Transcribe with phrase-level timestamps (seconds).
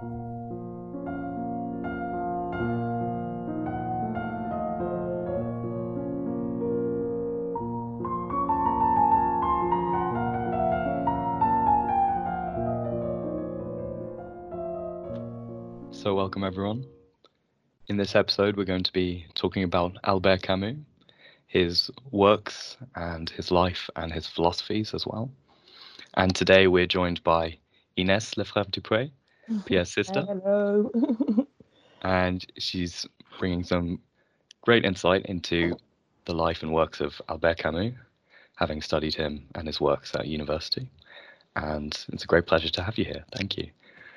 [0.00, 0.06] So,
[16.14, 16.86] welcome everyone.
[17.88, 20.78] In this episode, we're going to be talking about Albert Camus,
[21.46, 25.30] his works, and his life and his philosophies as well.
[26.14, 27.58] And today we're joined by
[27.98, 29.10] Ines Lefebvre Dupré,
[29.64, 30.24] Pierre's sister.
[30.26, 30.90] Hello.
[32.02, 33.06] and she's
[33.38, 34.00] bringing some
[34.62, 35.76] great insight into
[36.24, 37.94] the life and works of Albert Camus,
[38.56, 40.90] having studied him and his works at university.
[41.56, 43.24] And it's a great pleasure to have you here.
[43.36, 43.70] Thank you.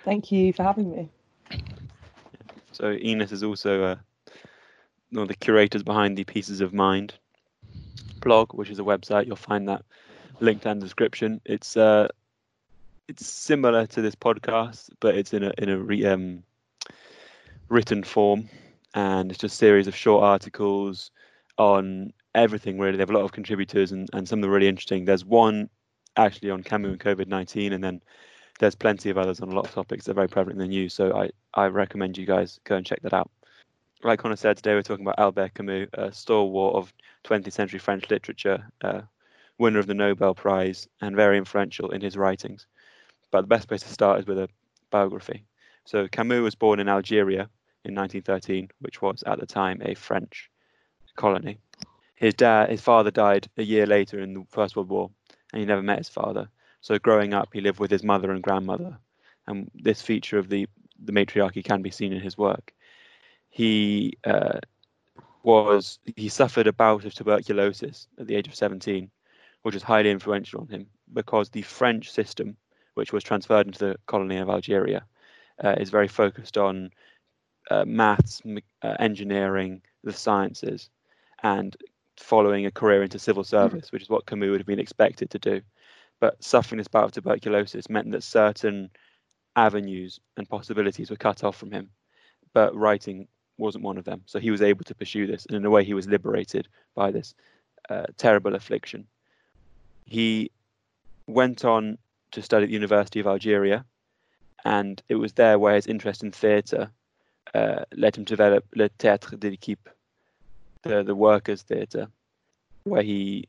[0.06, 1.10] Thank you for having me.
[2.72, 3.96] So Ines is also uh,
[5.12, 7.14] one of the curators behind the Pieces of Mind
[8.22, 9.28] blog, which is a website.
[9.28, 9.84] You'll find that
[10.40, 11.42] linked in the description.
[11.46, 12.08] It's uh,
[13.08, 16.44] it's similar to this podcast, but it's in a in a re, um,
[17.70, 18.50] written form,
[18.94, 21.12] and it's just a series of short articles
[21.58, 22.80] on everything.
[22.80, 25.06] Really, they have a lot of contributors, and and some of them are really interesting.
[25.06, 25.70] There's one
[26.16, 28.02] actually on Camus and COVID nineteen, and then
[28.60, 30.74] there's plenty of others on a lot of topics that are very prevalent in the
[30.74, 30.94] news.
[30.94, 33.30] So I, I recommend you guys go and check that out.
[34.04, 38.10] Like Connor said, today we're talking about Albert Camus, a stalwart of 20th century French
[38.10, 39.02] literature, uh,
[39.58, 42.68] winner of the Nobel Prize, and very influential in his writings.
[43.34, 44.48] But the best place to start is with a
[44.92, 45.44] biography.
[45.86, 47.50] So Camus was born in Algeria
[47.84, 50.52] in 1913, which was at the time a French
[51.16, 51.58] colony.
[52.14, 55.10] His dad, his father died a year later in the First World War,
[55.52, 56.48] and he never met his father.
[56.82, 59.00] So growing up, he lived with his mother and grandmother,
[59.48, 60.68] and this feature of the
[61.04, 62.72] the matriarchy can be seen in his work.
[63.50, 64.60] He uh,
[65.42, 69.10] was he suffered a bout of tuberculosis at the age of 17,
[69.64, 72.58] which was highly influential on him because the French system,
[72.94, 75.06] which was transferred into the colony of Algeria,
[75.64, 76.90] uh, is very focused on
[77.72, 78.42] uh, maths,
[78.82, 80.90] uh, engineering, the sciences,
[81.42, 81.76] and
[82.18, 85.40] following a career into civil service, which is what Camus would have been expected to
[85.40, 85.62] do
[86.24, 88.90] but suffering this bout of tuberculosis meant that certain
[89.58, 91.90] avenues and possibilities were cut off from him.
[92.54, 94.22] But writing wasn't one of them.
[94.26, 97.12] So he was able to pursue this, and in a way, he was liberated by
[97.12, 97.36] this
[97.90, 99.06] uh, terrible affliction.
[100.06, 100.50] He
[101.28, 101.98] went on
[102.34, 103.86] to study at the University of Algeria,
[104.66, 106.92] and it was there where his interest in theatre
[107.54, 109.88] uh, led him to develop Le Théâtre de l'Équipe,
[110.84, 112.08] the, the workers' theatre,
[112.84, 113.48] where he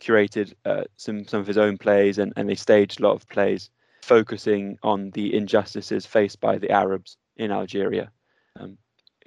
[0.00, 3.28] curated uh, some some of his own plays, and, and they staged a lot of
[3.28, 3.70] plays
[4.02, 8.10] focusing on the injustices faced by the Arabs in Algeria.
[8.58, 8.76] Um,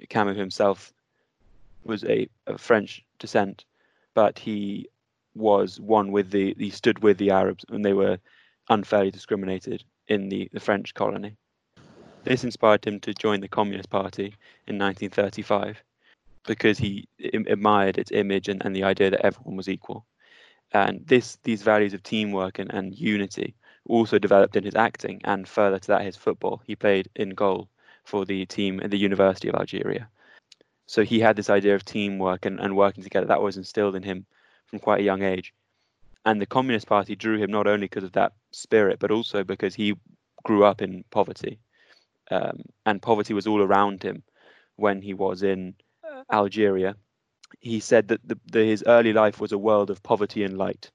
[0.08, 0.92] Camus himself
[1.84, 3.64] was a, a French descent,
[4.14, 4.88] but he
[5.34, 8.18] was one with the he stood with the Arabs and they were
[8.68, 11.36] unfairly discriminated in the, the French colony.
[12.24, 14.34] This inspired him to join the Communist Party
[14.66, 15.82] in 1935
[16.46, 20.06] because he admired its image and, and the idea that everyone was equal.
[20.72, 23.54] And this these values of teamwork and, and unity
[23.88, 26.60] also developed in his acting and further to that his football.
[26.66, 27.68] He played in goal
[28.04, 30.08] for the team at the university of algeria.
[30.86, 34.02] So he had this idea of teamwork and, and working together that was instilled in
[34.02, 34.26] him
[34.66, 35.54] from quite a young age
[36.28, 39.74] and the communist party drew him not only because of that spirit but also because
[39.74, 39.94] he
[40.44, 41.58] grew up in poverty
[42.30, 44.22] um, and poverty was all around him
[44.76, 45.74] when he was in
[46.32, 46.94] algeria
[47.60, 50.90] he said that the, the, his early life was a world of poverty and light.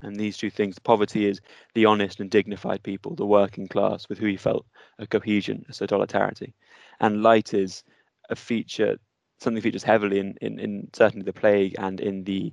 [0.00, 1.40] And these two things poverty is
[1.74, 4.66] the honest and dignified people, the working class, with who he felt
[4.98, 6.54] a cohesion, a solidarity.
[7.00, 7.84] And light is
[8.30, 8.96] a feature,
[9.38, 12.52] something features heavily in, in, in certainly the plague and in the,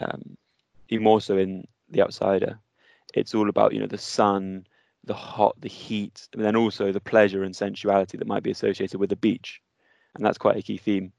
[0.00, 0.36] um,
[0.88, 2.58] even more so in The Outsider.
[3.14, 4.66] It's all about, you know, the sun,
[5.04, 9.00] the hot, the heat, and then also the pleasure and sensuality that might be associated
[9.00, 9.60] with the beach.
[10.14, 11.12] And that's quite a key theme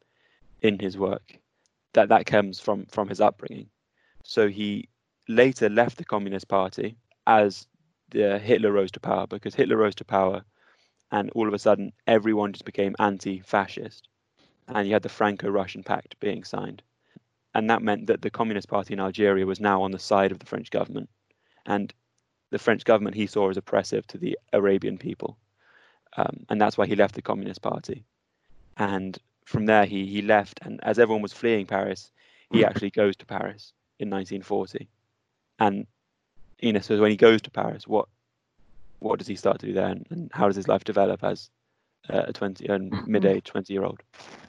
[0.61, 1.39] in his work.
[1.93, 3.69] That that comes from from his upbringing.
[4.23, 4.89] So he
[5.27, 7.67] later left the Communist Party as
[8.11, 10.43] the Hitler rose to power because Hitler rose to power,
[11.11, 14.07] and all of a sudden everyone just became anti-fascist,
[14.67, 16.83] and you had the Franco-Russian Pact being signed,
[17.53, 20.39] and that meant that the Communist Party in Algeria was now on the side of
[20.39, 21.09] the French government,
[21.65, 21.93] and
[22.51, 25.37] the French government he saw as oppressive to the Arabian people,
[26.17, 28.03] um, and that's why he left the Communist Party,
[28.77, 32.11] and from there he he left, and as everyone was fleeing Paris,
[32.51, 32.65] he hmm.
[32.65, 34.87] actually goes to Paris in 1940.
[35.59, 35.87] And
[36.61, 38.07] Ines so when he goes to Paris, what
[38.99, 41.49] what does he start to do there, and, and how does his life develop as
[42.07, 43.11] a 20 and hmm.
[43.11, 44.01] mid-age 20 year old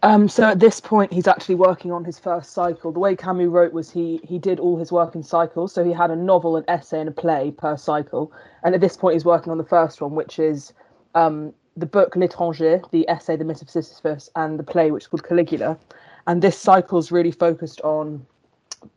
[0.02, 3.48] um, so at this point he's actually working on his first cycle the way camus
[3.48, 6.56] wrote was he he did all his work in cycles so he had a novel
[6.56, 8.32] an essay and a play per cycle
[8.62, 10.72] and at this point he's working on the first one which is
[11.14, 15.08] um, the book L'Étranger, the essay The Myth of Sisyphus, and the play, which is
[15.08, 15.78] called Caligula.
[16.26, 18.24] And this cycle's really focused on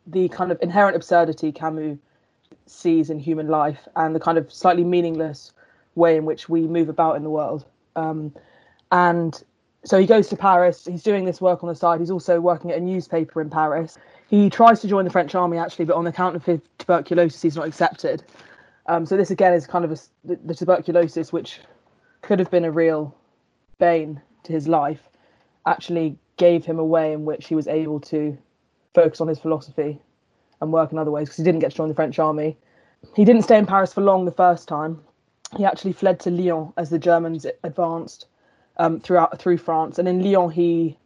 [0.08, 1.98] the kind of inherent absurdity Camus
[2.66, 5.52] sees in human life and the kind of slightly meaningless
[5.96, 7.66] way in which we move about in the world.
[7.96, 8.34] Um,
[8.92, 9.42] and
[9.86, 10.86] so he goes to Paris.
[10.86, 12.00] He's doing this work on the side.
[12.00, 13.98] He's also working at a newspaper in Paris.
[14.30, 17.56] He tries to join the French army actually, but on account of his tuberculosis, he's
[17.56, 18.24] not accepted.
[18.88, 21.60] Um, so this again is kind of a, the, the tuberculosis, which
[22.22, 23.16] could have been a real
[23.80, 25.02] bane to his life,
[25.66, 28.38] actually gave him a way in which he was able to
[28.94, 30.00] focus on his philosophy
[30.62, 32.58] and work in other ways because he didn't get to join the French army.
[33.16, 35.02] He didn't stay in Paris for long the first time.
[35.58, 38.28] He actually fled to Lyon as the Germans advanced
[38.78, 40.98] um, throughout through France, and in Lyon he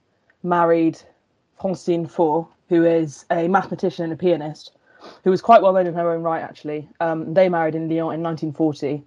[0.44, 0.99] married
[1.59, 4.71] Francine Faure, who is a mathematician and a pianist,
[5.23, 6.41] who was quite well known in her own right.
[6.41, 9.03] Actually, um, they married in Lyon in 1940,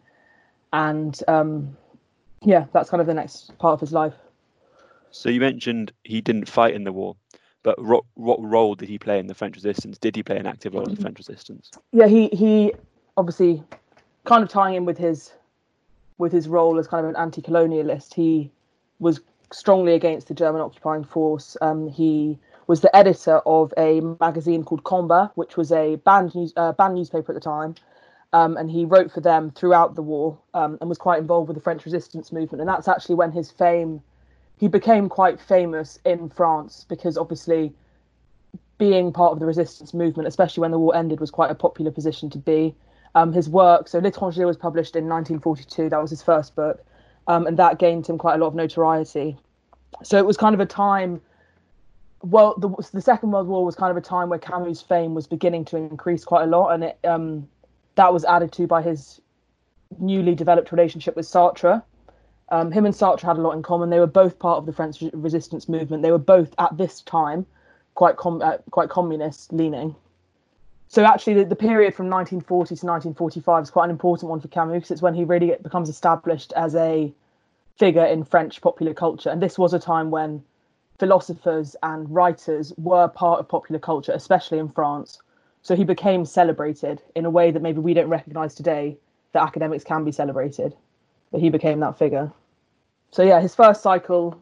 [0.72, 1.76] and um,
[2.42, 4.14] yeah, that's kind of the next part of his life.
[5.10, 7.16] So you mentioned he didn't fight in the war,
[7.62, 9.98] but ro- what role did he play in the French resistance?
[9.98, 11.70] Did he play an active role in the French resistance?
[11.92, 12.72] Yeah, he he
[13.16, 13.62] obviously
[14.30, 15.32] kind of tying in with his
[16.16, 18.14] with his role as kind of an anti-colonialist.
[18.14, 18.52] He
[19.00, 19.20] was
[19.52, 21.56] strongly against the German occupying force.
[21.60, 22.38] Um, he
[22.68, 26.94] was the editor of a magazine called Combat, which was a banned news uh, banned
[26.94, 27.74] newspaper at the time.
[28.32, 31.56] Um, and he wrote for them throughout the war um, and was quite involved with
[31.56, 32.60] the French resistance movement.
[32.60, 34.00] And that's actually when his fame,
[34.58, 37.72] he became quite famous in France because obviously
[38.78, 41.90] being part of the resistance movement, especially when the war ended, was quite a popular
[41.90, 42.72] position to be.
[43.14, 46.84] Um, his work, so L'Étranger was published in 1942, that was his first book,
[47.26, 49.36] um, and that gained him quite a lot of notoriety.
[50.04, 51.20] So it was kind of a time
[52.22, 55.26] well, the, the Second World War was kind of a time where Camus' fame was
[55.26, 57.48] beginning to increase quite a lot, and it um,
[57.94, 59.20] that was added to by his
[59.98, 61.82] newly developed relationship with Sartre.
[62.50, 63.90] Um, him and Sartre had a lot in common.
[63.90, 66.02] They were both part of the French resistance movement.
[66.02, 67.46] They were both at this time
[67.94, 69.94] quite com- uh, quite communist leaning.
[70.90, 74.48] So actually, the, the period from 1940 to 1945 is quite an important one for
[74.48, 77.14] Camus because it's when he really becomes established as a
[77.78, 79.30] figure in French popular culture.
[79.30, 80.42] And this was a time when
[80.98, 85.22] philosophers and writers were part of popular culture, especially in France.
[85.62, 88.96] So he became celebrated in a way that maybe we don't recognize today
[89.30, 90.74] that academics can be celebrated.
[91.30, 92.32] But he became that figure.
[93.12, 94.36] So yeah, his first cycle,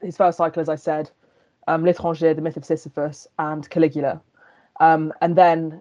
[0.00, 1.10] his first cycle, as I said,
[1.66, 4.20] um, L'Étranger, The Myth of Sisyphus, and Caligula.
[4.80, 5.80] Um, and then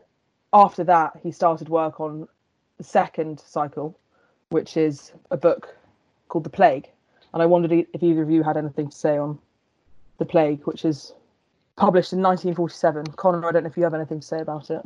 [0.54, 2.28] after that, he started work on
[2.78, 3.98] the second cycle,
[4.50, 5.76] which is a book
[6.28, 6.90] called The Plague.
[7.34, 9.40] And I wondered if either of you had anything to say on
[10.18, 11.14] The Plague, which is
[11.76, 13.08] published in 1947.
[13.16, 14.86] Connor, I don't know if you have anything to say about it.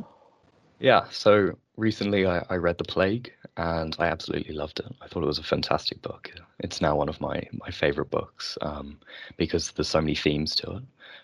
[0.84, 4.94] Yeah, so recently I, I read The Plague and I absolutely loved it.
[5.00, 6.30] I thought it was a fantastic book.
[6.58, 9.00] It's now one of my, my favorite books um,
[9.38, 10.82] because there's so many themes to it.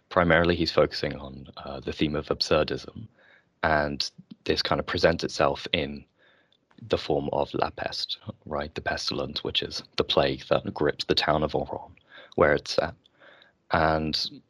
[0.09, 3.07] Primarily, he's focusing on uh, the theme of absurdism,
[3.63, 4.11] and
[4.45, 6.07] this kind of presents itself in
[6.89, 8.17] the form of La Peste,
[8.47, 8.75] right?
[8.75, 11.93] The pestilence, which is the plague that grips the town of Oran,
[12.37, 12.95] where it's set.
[13.73, 14.41] And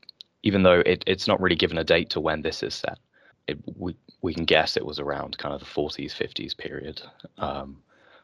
[0.44, 3.00] even though it, it's not really given a date to when this is set,
[3.46, 7.02] it, we, we can guess it was around kind of the 40s, 50s period,
[7.38, 7.76] um,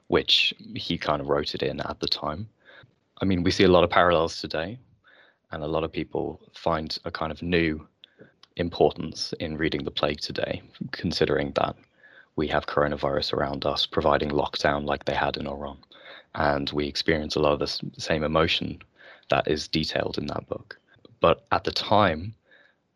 [0.09, 2.49] which he kind of wrote it in at the time.
[3.21, 4.79] I mean, we see a lot of parallels today,
[5.51, 7.87] and a lot of people find a kind of new
[8.57, 11.77] importance in reading the plague today, considering that
[12.37, 15.79] we have coronavirus around us, providing lockdown like they had in Oran,
[16.35, 18.83] and we experience a lot of the same emotion
[19.31, 20.79] that is detailed in that book.
[21.21, 22.35] But at the time,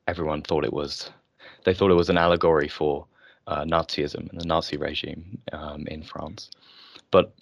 [0.07, 1.11] everyone thought it was
[1.65, 3.07] they thought it was an allegory for
[3.47, 6.51] uh, Nazism and the Nazi regime um, in France.
[7.11, 7.33] But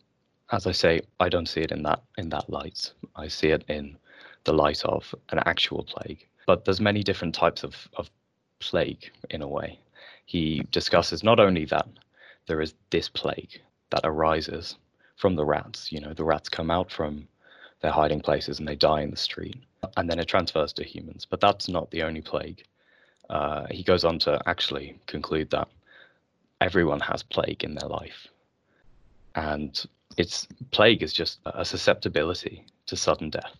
[0.51, 2.93] as I say, I don't see it in that in that light.
[3.17, 3.97] I see it in
[4.45, 6.27] the light of an actual plague.
[6.47, 8.11] But there's many different types of, of
[8.61, 9.79] plague in a way.
[10.25, 11.89] He discusses not only that
[12.47, 13.61] there is this plague
[13.91, 14.77] that arises
[15.17, 15.93] from the rats.
[15.93, 17.29] You know, the rats come out from
[17.83, 19.63] their hiding places and they die in the street,
[19.97, 21.27] and then it transfers to humans.
[21.29, 22.65] But that's not the only plague
[23.31, 25.69] uh, he goes on to actually conclude that
[26.61, 28.29] everyone has plague in their life,
[29.35, 33.57] and it's plague is just a susceptibility to sudden death.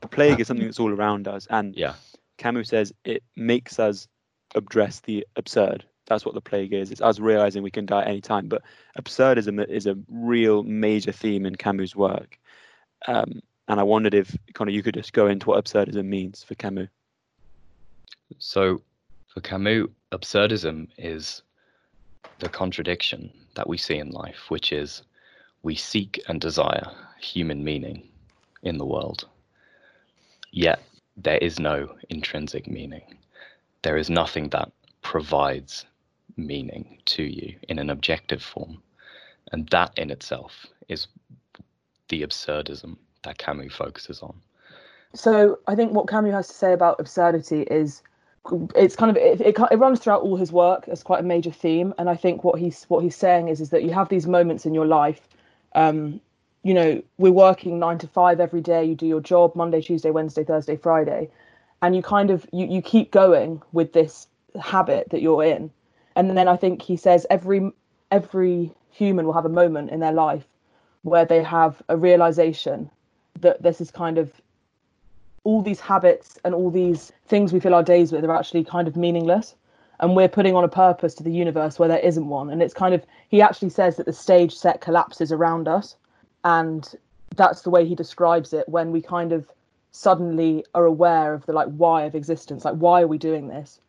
[0.00, 1.94] The plague is something that's all around us, and yeah,
[2.38, 4.08] Camus says it makes us
[4.54, 5.84] address the absurd.
[6.06, 6.90] That's what the plague is.
[6.90, 8.48] It's us realizing we can die at any time.
[8.48, 8.62] But
[8.98, 12.38] absurdism is a real major theme in Camus' work.
[13.06, 16.54] Um, and I wondered if, Connor, you could just go into what absurdism means for
[16.56, 16.90] Camus.
[18.38, 18.82] So
[19.28, 21.42] for Camus, absurdism is
[22.38, 25.02] the contradiction that we see in life, which is
[25.62, 28.08] we seek and desire human meaning
[28.62, 29.26] in the world.
[30.50, 30.80] Yet
[31.16, 33.16] there is no intrinsic meaning.
[33.82, 34.70] There is nothing that
[35.02, 35.86] provides
[36.36, 38.82] meaning to you in an objective form.
[39.50, 41.06] And that in itself is
[42.08, 44.34] the absurdism that Camus focuses on.
[45.14, 48.02] So I think what Camus has to say about absurdity is
[48.74, 51.50] it's kind of it, it, it, runs throughout all his work as quite a major
[51.50, 54.26] theme and i think what he's what he's saying is is that you have these
[54.26, 55.28] moments in your life
[55.76, 56.20] um
[56.64, 60.10] you know we're working nine to five every day you do your job monday tuesday
[60.10, 61.30] wednesday thursday friday
[61.82, 64.28] and you kind of you, you keep going with this
[64.60, 65.70] habit that you're in.
[66.16, 67.70] And then i think he says every
[68.10, 70.46] every human will have a moment in their life
[71.02, 72.90] where they have a realization
[73.40, 74.30] that this is kind of
[75.44, 78.86] all these habits and all these things we fill our days with are actually kind
[78.86, 79.54] of meaningless.
[80.00, 82.50] And we're putting on a purpose to the universe where there isn't one.
[82.50, 85.96] And it's kind of he actually says that the stage set collapses around us.
[86.44, 86.92] And
[87.36, 89.50] that's the way he describes it when we kind of
[89.90, 93.80] suddenly are aware of the like why of existence like why are we doing this?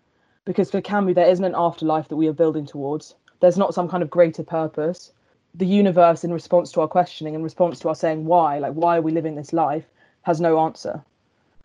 [0.46, 3.16] Because for camus there isn't an afterlife that we are building towards.
[3.40, 5.12] There's not some kind of greater purpose.
[5.56, 8.98] The universe in response to our questioning in response to our saying why like why
[8.98, 9.86] are we living this life
[10.24, 11.04] has no answer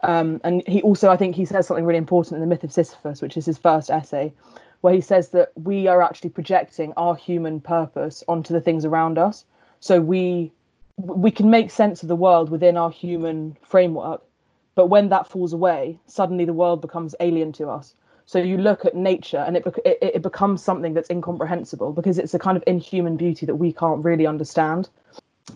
[0.02, 2.73] um, and he also, I think, he says something really important in the Myth of
[2.73, 4.33] Sisyphus, which is his first essay,
[4.81, 9.19] where he says that we are actually projecting our human purpose onto the things around
[9.19, 9.45] us.
[9.81, 10.52] So we
[10.97, 14.21] we can make sense of the world within our human framework,
[14.75, 17.95] but when that falls away, suddenly the world becomes alien to us.
[18.26, 22.35] So you look at nature, and it it, it becomes something that's incomprehensible because it's
[22.35, 24.88] a kind of inhuman beauty that we can't really understand,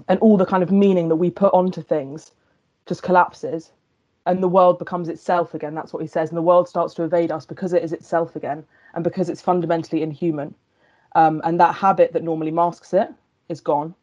[0.08, 2.32] and all the kind of meaning that we put onto things
[2.86, 3.70] just collapses
[4.26, 5.74] and the world becomes itself again.
[5.74, 8.36] That's what he says, and the world starts to evade us because it is itself
[8.36, 8.64] again,
[8.94, 10.54] and because it's fundamentally inhuman.
[11.14, 13.08] Um, and that habit that normally masks it
[13.48, 13.94] is gone.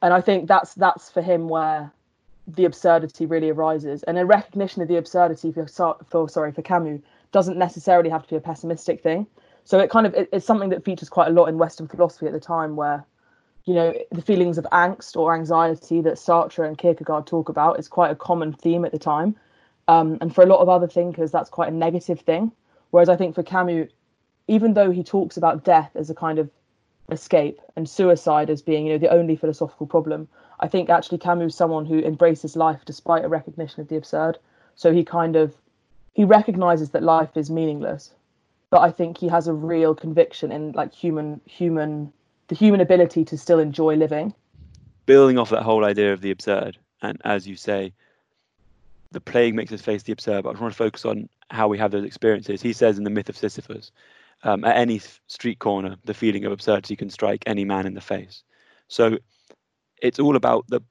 [0.00, 1.92] And I think that's that's for him where
[2.46, 4.02] the absurdity really arises.
[4.04, 5.66] And a recognition of the absurdity for,
[6.08, 7.00] for sorry for Camus
[7.32, 9.26] doesn't necessarily have to be a pessimistic thing.
[9.64, 12.26] So it kind of it, it's something that features quite a lot in Western philosophy
[12.26, 13.04] at the time, where
[13.64, 17.88] you know the feelings of angst or anxiety that Sartre and Kierkegaard talk about is
[17.88, 19.36] quite a common theme at the time
[19.88, 22.52] um, and for a lot of other thinkers, that's quite a negative thing.
[22.90, 23.90] Whereas I think for Camus,
[24.48, 26.50] even though he talks about death as a kind of
[27.10, 30.28] escape and suicide as being, you know, the only philosophical problem,
[30.60, 34.38] I think actually Camus is someone who embraces life despite a recognition of the absurd.
[34.76, 35.54] So he kind of
[36.12, 38.14] he recognizes that life is meaningless,
[38.70, 42.12] but I think he has a real conviction in like human human
[42.48, 44.34] the human ability to still enjoy living.
[45.06, 47.92] Building off that whole idea of the absurd, and as you say,
[49.14, 51.78] the plague makes us face the absurd, but I want to focus on how we
[51.78, 52.60] have those experiences.
[52.60, 53.90] He says in the myth of Sisyphus,
[54.42, 58.00] um, at any street corner, the feeling of absurdity can strike any man in the
[58.00, 58.42] face.
[58.88, 59.18] So
[60.02, 60.82] it's all about the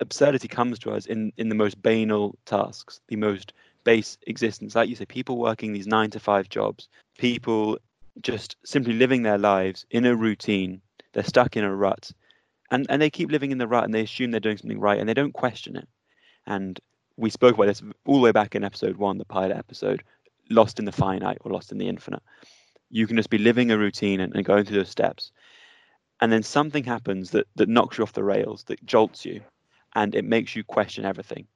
[0.00, 3.52] absurdity comes to us in, in the most banal tasks, the most
[3.84, 4.74] base existence.
[4.74, 7.78] Like you say, people working these nine to five jobs, people
[8.20, 10.82] just simply living their lives in a routine.
[11.12, 12.10] They're stuck in a rut.
[12.70, 14.98] And, and they keep living in the rut and they assume they're doing something right
[14.98, 15.88] and they don't question it.
[16.46, 16.80] And
[17.16, 20.02] we spoke about this all the way back in episode one, the pilot episode,
[20.50, 22.22] lost in the finite or lost in the infinite.
[22.90, 25.32] You can just be living a routine and, and going through those steps.
[26.20, 29.40] And then something happens that, that knocks you off the rails, that jolts you,
[29.94, 31.46] and it makes you question everything.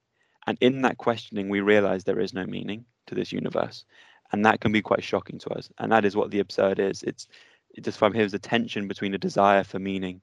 [0.46, 3.84] And in that questioning, we realize there is no meaning to this universe.
[4.32, 5.68] And that can be quite shocking to us.
[5.78, 7.02] And that is what the absurd is.
[7.02, 7.28] It's
[7.74, 10.22] it describes here as a tension between a desire for meaning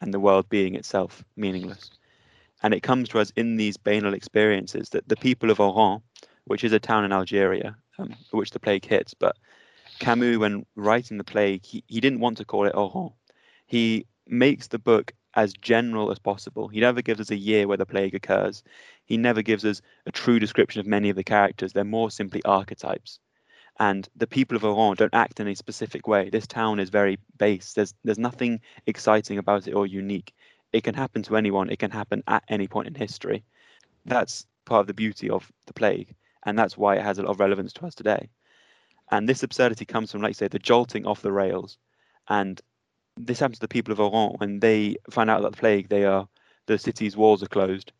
[0.00, 1.90] and the world being itself meaningless.
[2.62, 6.00] And it comes to us in these banal experiences that the people of Oran,
[6.44, 9.36] which is a town in Algeria, um, which the plague hits, but
[9.98, 13.12] Camus, when writing the plague, he, he didn't want to call it Oran.
[13.66, 16.68] He makes the book as general as possible.
[16.68, 18.62] He never gives us a year where the plague occurs.
[19.04, 21.72] He never gives us a true description of many of the characters.
[21.72, 23.20] They're more simply archetypes.
[23.78, 26.30] And the people of Oran don't act in a specific way.
[26.30, 27.74] This town is very base.
[27.74, 30.34] There's there's nothing exciting about it or unique.
[30.72, 31.70] It can happen to anyone.
[31.70, 33.44] It can happen at any point in history.
[34.04, 37.30] That's part of the beauty of the plague, and that's why it has a lot
[37.30, 38.28] of relevance to us today.
[39.10, 41.78] And this absurdity comes from, like you say, the jolting off the rails.
[42.28, 42.60] And
[43.16, 46.04] this happens to the people of Oran when they find out that the plague, they
[46.04, 46.28] are
[46.66, 47.92] the city's walls are closed,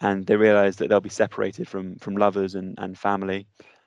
[0.00, 3.46] and they realize that they'll be separated from from lovers and, and family,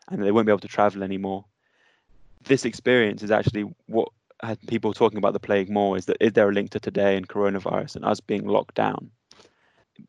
[0.09, 1.45] and they won't be able to travel anymore.
[2.43, 4.09] This experience is actually what
[4.43, 7.15] had people talking about the plague more is that is there a link to today
[7.15, 9.09] and coronavirus and us being locked down?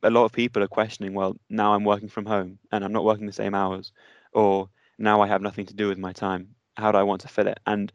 [0.03, 3.05] A lot of people are questioning, well, now I'm working from home and I'm not
[3.05, 3.93] working the same hours,
[4.33, 6.49] or now I have nothing to do with my time.
[6.76, 7.61] How do I want to fill it?
[7.67, 7.93] And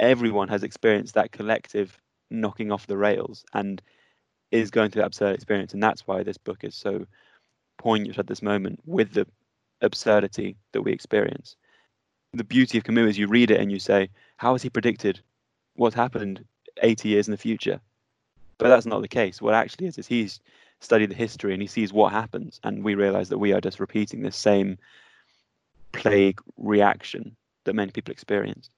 [0.00, 1.98] everyone has experienced that collective
[2.30, 3.80] knocking off the rails and
[4.50, 5.74] is going through that absurd experience.
[5.74, 7.06] And that's why this book is so
[7.78, 9.26] poignant at this moment with the
[9.80, 11.56] absurdity that we experience.
[12.32, 15.20] The beauty of Camus is you read it and you say, how has he predicted
[15.76, 16.44] what's happened
[16.82, 17.80] 80 years in the future?
[18.58, 19.40] But that's not the case.
[19.40, 20.40] What actually is is he's
[20.80, 23.80] studied the history and he sees what happens, and we realize that we are just
[23.80, 24.78] repeating the same
[25.92, 28.70] plague reaction that many people experienced.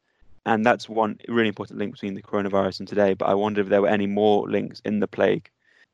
[0.47, 3.15] And that's one really important link between the coronavirus and today.
[3.15, 5.51] But I wonder if there were any more links in the plague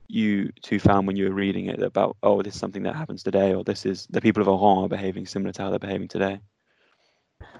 [0.06, 3.22] you two found when you were reading it about, oh, this is something that happens
[3.22, 6.08] today, or this is the people of Oran are behaving similar to how they're behaving
[6.08, 6.40] today.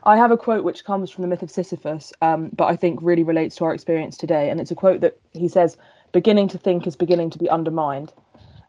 [0.05, 2.99] I have a quote which comes from the myth of Sisyphus, um, but I think
[3.03, 4.51] really relates to our experience today.
[4.51, 5.77] And it's a quote that he says,
[6.13, 8.13] beginning to think is beginning to be undermined.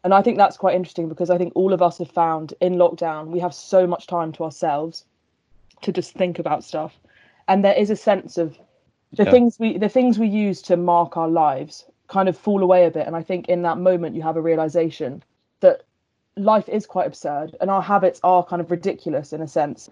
[0.04, 2.76] And I think that's quite interesting because I think all of us have found in
[2.76, 5.04] lockdown, we have so much time to ourselves
[5.82, 7.00] to just think about stuff.
[7.48, 8.58] And there is a sense of
[9.14, 9.32] the yeah.
[9.32, 12.92] things we the things we use to mark our lives kind of fall away a
[12.92, 13.08] bit.
[13.08, 15.24] And I think in that moment you have a realization
[15.62, 15.84] that
[16.38, 19.90] life is quite absurd and our habits are kind of ridiculous in a sense.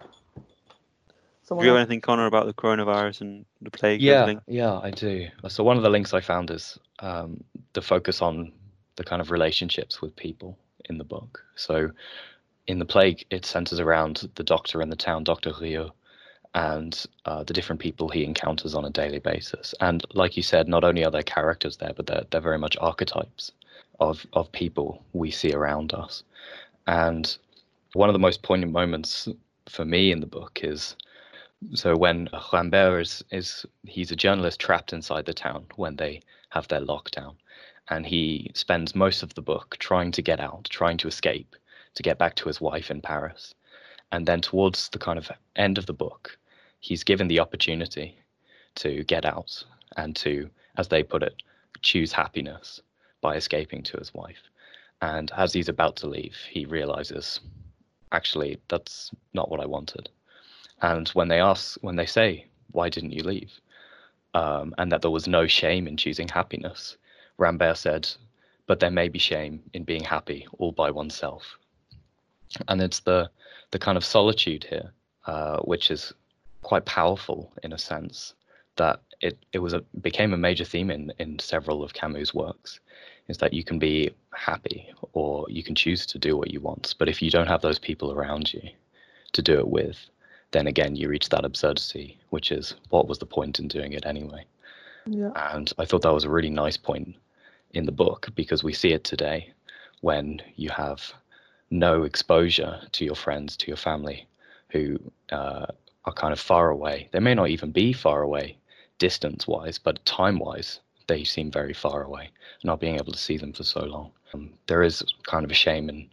[1.44, 4.02] Someone do you have anything, Connor, about the coronavirus and the plague?
[4.02, 5.28] Yeah, yeah, I do.
[5.50, 8.54] So one of the links I found is um, the focus on
[8.96, 11.44] the kind of relationships with people in the book.
[11.56, 11.92] So
[12.68, 15.92] in the plague, it centers around the doctor in the town, Doctor Rieux,
[16.56, 19.74] and uh, the different people he encounters on a daily basis.
[19.82, 22.78] And like you said, not only are there characters there, but they're, they're very much
[22.80, 23.52] archetypes
[24.00, 26.24] of, of people we see around us.
[26.88, 27.36] And
[27.94, 29.28] one of the most poignant moments
[29.68, 30.96] for me in the book is
[31.74, 36.68] so when Rambert is, is he's a journalist trapped inside the town when they have
[36.68, 37.36] their lockdown.
[37.90, 41.56] And he spends most of the book trying to get out trying to escape
[41.96, 43.54] to get back to his wife in paris.
[44.12, 46.38] And then towards the kind of end of the book
[46.80, 48.18] he's given the opportunity
[48.76, 49.64] to get out
[49.98, 51.44] and to as they put it
[51.82, 52.82] choose happiness
[53.22, 54.50] by escaping to his wife.
[55.02, 57.40] And as he's about to leave he realizes
[58.12, 60.10] actually that's not what i wanted
[60.84, 63.52] and when they ask, when they say, why didn't you leave?
[64.34, 66.98] Um, and that there was no shame in choosing happiness,
[67.38, 68.10] Rambert said,
[68.68, 71.58] but there may be shame in being happy all by oneself.
[72.68, 73.30] And it's the,
[73.72, 74.92] the kind of solitude here,
[75.26, 76.14] uh, which is
[76.62, 78.34] quite powerful in a sense,
[78.76, 82.82] that it, it was a, became a major theme in, in several of Camus' works,
[83.30, 86.96] is that you can be happy or you can choose to do what you want.
[87.00, 88.62] But if you don't have those people around you
[89.32, 89.98] to do it with,
[90.54, 94.06] then again you reach that absurdity, which is what was the point in doing it
[94.06, 94.46] anyway?
[95.06, 95.32] Yeah.
[95.36, 97.16] And I thought that was a really nice point
[97.72, 99.52] in the book because we see it today
[100.02, 101.14] when you have
[101.70, 104.28] no exposure to your friends, to your family
[104.70, 104.98] who
[105.32, 105.66] uh,
[106.06, 107.10] are kind of far away.
[107.12, 108.58] They may not even be far away
[109.00, 112.30] distance wise, but time wise, they seem very far away,
[112.64, 114.12] not being able to see them for so long.
[114.34, 116.10] Um, there is kind of a shame in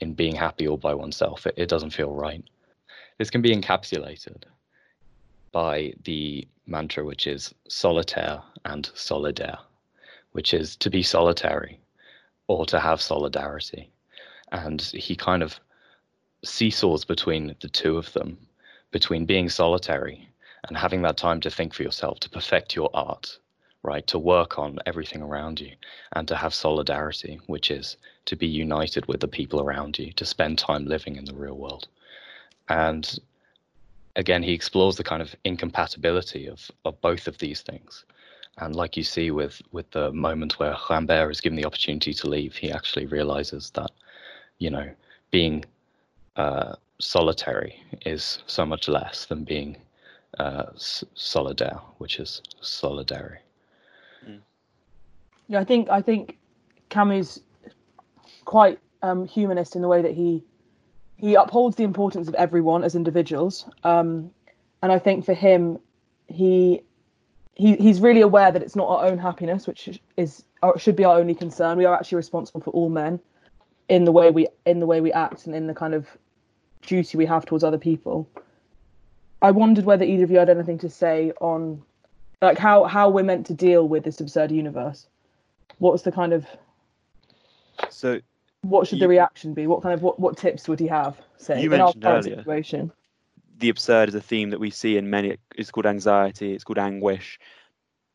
[0.00, 1.46] in being happy all by oneself.
[1.46, 2.44] It, it doesn't feel right.
[3.18, 4.44] This can be encapsulated
[5.50, 9.58] by the mantra, which is solitaire and solidaire,
[10.32, 11.80] which is to be solitary
[12.46, 13.90] or to have solidarity.
[14.52, 15.58] And he kind of
[16.44, 18.38] seesaws between the two of them,
[18.92, 20.28] between being solitary
[20.68, 23.36] and having that time to think for yourself, to perfect your art,
[23.82, 24.06] right?
[24.06, 25.72] To work on everything around you
[26.12, 30.24] and to have solidarity, which is to be united with the people around you, to
[30.24, 31.88] spend time living in the real world
[32.68, 33.18] and
[34.16, 38.04] again he explores the kind of incompatibility of of both of these things
[38.58, 42.28] and like you see with with the moment where Rambert is given the opportunity to
[42.28, 43.90] leave he actually realizes that
[44.58, 44.90] you know
[45.30, 45.64] being
[46.36, 49.76] uh, solitary is so much less than being
[50.38, 53.38] uh, solidaire which is solidary
[54.26, 54.38] mm.
[55.48, 56.38] yeah i think i think
[56.88, 57.40] camus
[58.44, 60.42] quite um, humanist in the way that he
[61.18, 63.68] he upholds the importance of everyone as individuals.
[63.84, 64.30] Um,
[64.82, 65.78] and I think for him,
[66.26, 66.82] he
[67.54, 70.44] he he's really aware that it's not our own happiness, which is
[70.76, 71.76] should be our only concern.
[71.76, 73.20] We are actually responsible for all men
[73.88, 76.06] in the way we in the way we act and in the kind of
[76.82, 78.28] duty we have towards other people.
[79.42, 81.82] I wondered whether either of you had anything to say on
[82.40, 85.08] like how how we're meant to deal with this absurd universe.
[85.78, 86.46] What's the kind of
[87.90, 88.20] so
[88.62, 89.66] what should you, the reaction be?
[89.66, 91.16] What kind of what, what tips would he have?
[91.36, 92.92] Say you in mentioned our earlier, situation.
[93.58, 95.36] The absurd is a theme that we see in many.
[95.56, 96.52] It's called anxiety.
[96.54, 97.38] It's called anguish,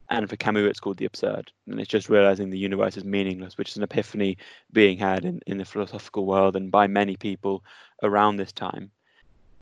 [0.10, 1.52] and for Camus, it's called the absurd.
[1.68, 4.38] And it's just realizing the universe is meaningless, which is an epiphany
[4.72, 7.64] being had in, in the philosophical world and by many people
[8.02, 8.92] around this time.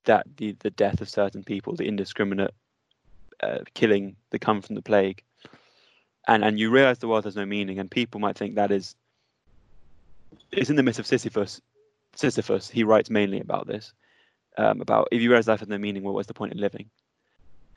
[0.06, 2.54] That the the death of certain people, the indiscriminate
[3.42, 5.24] uh, killing that come from the plague,
[6.28, 8.96] and and you realize the world has no meaning, and people might think that is
[10.52, 11.62] it's in the myth of Sisyphus
[12.16, 13.94] Sisyphus, he writes mainly about this.
[14.58, 16.90] Um, about if you realize life has no meaning, well, what's the point in living?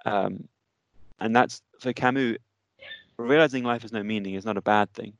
[0.05, 0.49] Um,
[1.21, 2.39] and that's for Camus.
[3.17, 5.15] Realizing life has no meaning is not a bad thing.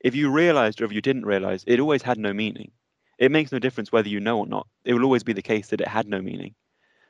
[0.00, 2.72] If you realized or if you didn't realize, it always had no meaning.
[3.18, 4.66] It makes no difference whether you know or not.
[4.84, 6.54] It will always be the case that it had no meaning.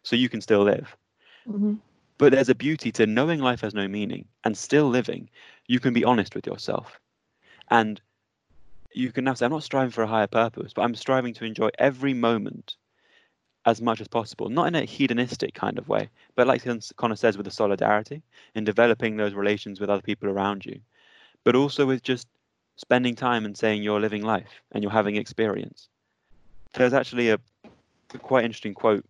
[0.02, 0.94] So you can still live.
[1.48, 1.80] Mhm.
[2.18, 5.30] But there's a beauty to knowing life has no meaning and still living.
[5.66, 7.00] You can be honest with yourself.
[7.70, 8.00] And
[8.96, 11.44] you can now say, I'm not striving for a higher purpose, but I'm striving to
[11.44, 12.76] enjoy every moment
[13.66, 17.16] as much as possible, not in a hedonistic kind of way, but like Con- Connor
[17.16, 18.22] says, with the solidarity
[18.54, 20.80] in developing those relations with other people around you,
[21.44, 22.26] but also with just
[22.76, 25.88] spending time and saying you're living life and you're having experience.
[26.72, 27.38] There's actually a,
[28.22, 29.04] quite interesting quote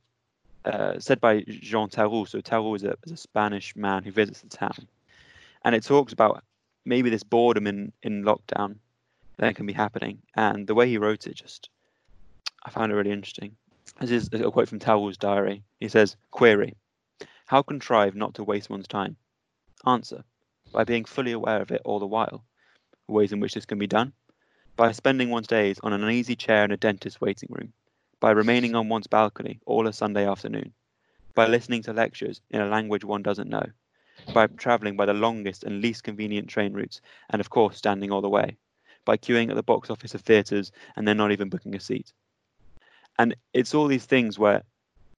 [0.65, 2.29] uh, said by Jean Tarrou.
[2.29, 4.89] So Tarrou is a, is a Spanish man who visits the town,
[5.65, 6.43] and it talks about
[6.85, 8.79] maybe this boredom in in lockdown
[9.39, 11.69] that can be happening, and the way he wrote it just
[12.65, 13.57] I found it really interesting.
[14.01, 15.63] This is a quote from Tarrou's diary.
[15.81, 16.77] He says, "Query:
[17.47, 19.17] How contrive not to waste one's time?
[19.85, 20.25] Answer:
[20.73, 22.45] By being fully aware of it all the while.
[23.09, 24.13] Ways in which this can be done:
[24.75, 27.73] By spending one's days on an uneasy chair in a dentist's waiting room
[28.19, 30.73] by remaining on one's balcony all a Sunday afternoon,
[31.35, 33.65] by listening to lectures in a language one doesn't know,
[34.33, 38.23] by travelling by the longest and least convenient train routes, and of course standing all
[38.23, 38.57] the way,
[39.07, 42.13] by queuing at the box office of theatres and then not even booking a seat.
[43.19, 44.63] And it's all these things where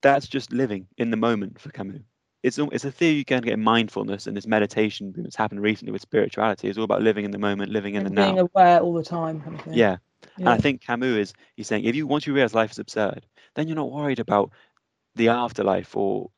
[0.01, 2.03] that's just living in the moment for Camus.
[2.44, 5.90] It's it's a theory you can get in mindfulness and this meditation that's happened recently
[5.90, 6.68] with spirituality.
[6.68, 8.35] It's all about living in the moment, living in And the being now.
[8.35, 9.40] Being aware all the time.
[9.40, 9.74] Kind of thing.
[9.74, 9.96] Yeah.
[10.37, 13.27] And I think Camus is he's saying if you once you realize life is absurd,
[13.55, 14.53] then you're not worried about
[15.16, 16.31] the afterlife or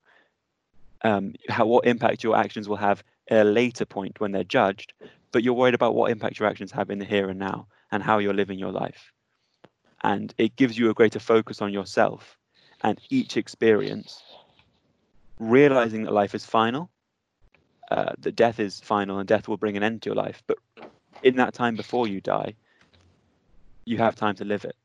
[1.03, 4.93] um, how what impact your actions will have at a later point when they're judged,
[5.33, 8.03] but you're worried about what impact your actions have in the here and now and
[8.03, 9.13] how you're living your life.
[10.03, 12.37] And it gives you a greater focus on yourself
[12.83, 14.23] and each experience,
[15.39, 16.91] realizing that life is final,
[17.91, 20.43] uh, that death is final and death will bring an end to your life.
[20.47, 20.59] But
[21.23, 22.55] in that time before you die,
[23.85, 24.77] you have time to live it.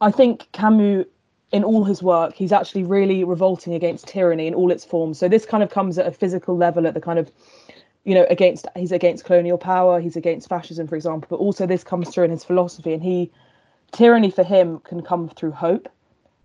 [0.00, 1.06] I think Camus,
[1.52, 5.18] in all his work, he's actually really revolting against tyranny in all its forms.
[5.18, 7.30] So this kind of comes at a physical level, at the kind of,
[8.04, 11.26] you know, against he's against colonial power, he's against fascism, for example.
[11.30, 13.30] But also this comes through in his philosophy, and he,
[13.92, 15.88] tyranny for him can come through hope.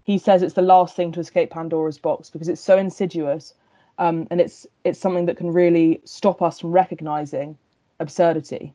[0.04, 3.54] He says it's the last thing to escape Pandora's box because it's so insidious,
[3.98, 7.58] um, and it's it's something that can really stop us from recognizing
[8.00, 8.74] absurdity.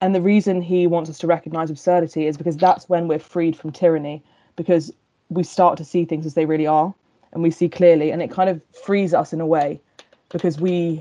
[0.00, 3.56] And the reason he wants us to recognize absurdity is because that's when we're freed
[3.56, 4.22] from tyranny,
[4.56, 4.92] because
[5.28, 6.92] we start to see things as they really are
[7.32, 9.80] and we see clearly, and it kind of frees us in a way
[10.28, 11.00] because we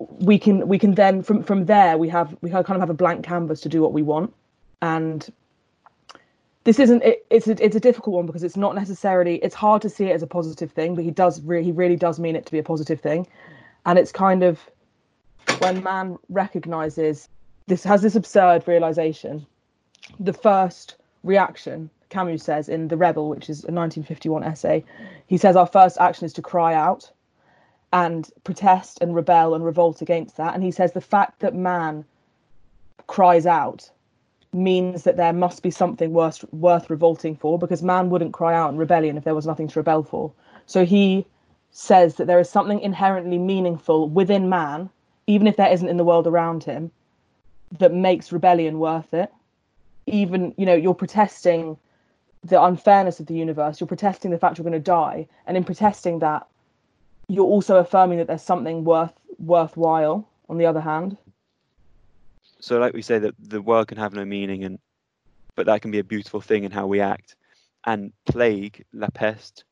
[0.00, 2.94] we can we can then from from there we have we kind of have a
[2.94, 4.34] blank canvas to do what we want.
[4.82, 5.30] And
[6.64, 9.82] this isn't it, it's a, it's a difficult one because it's not necessarily it's hard
[9.82, 12.34] to see it as a positive thing but he does re- he really does mean
[12.34, 13.26] it to be a positive thing.
[13.84, 14.58] And it's kind of
[15.58, 17.28] when man recognizes
[17.66, 19.46] this has this absurd realization
[20.18, 24.84] the first reaction camus says in the rebel which is a 1951 essay
[25.26, 27.10] he says our first action is to cry out
[27.92, 30.54] and protest and rebel and revolt against that.
[30.54, 32.04] And he says the fact that man
[33.06, 33.90] cries out
[34.52, 38.70] means that there must be something worth worth revolting for because man wouldn't cry out
[38.70, 40.32] in rebellion if there was nothing to rebel for.
[40.66, 41.26] So he
[41.72, 44.90] says that there is something inherently meaningful within man
[45.26, 46.90] even if there isn't in the world around him
[47.78, 49.32] that makes rebellion worth it.
[50.06, 51.76] Even you know you're protesting
[52.42, 55.64] the unfairness of the universe you're protesting the fact you're going to die and in
[55.64, 56.46] protesting that
[57.30, 61.16] you're also affirming that there's something worth worthwhile on the other hand
[62.60, 64.78] So, like we say, that the world can have no meaning, and
[65.56, 67.36] but that can be a beautiful thing in how we act.
[67.86, 69.64] And plague, la peste,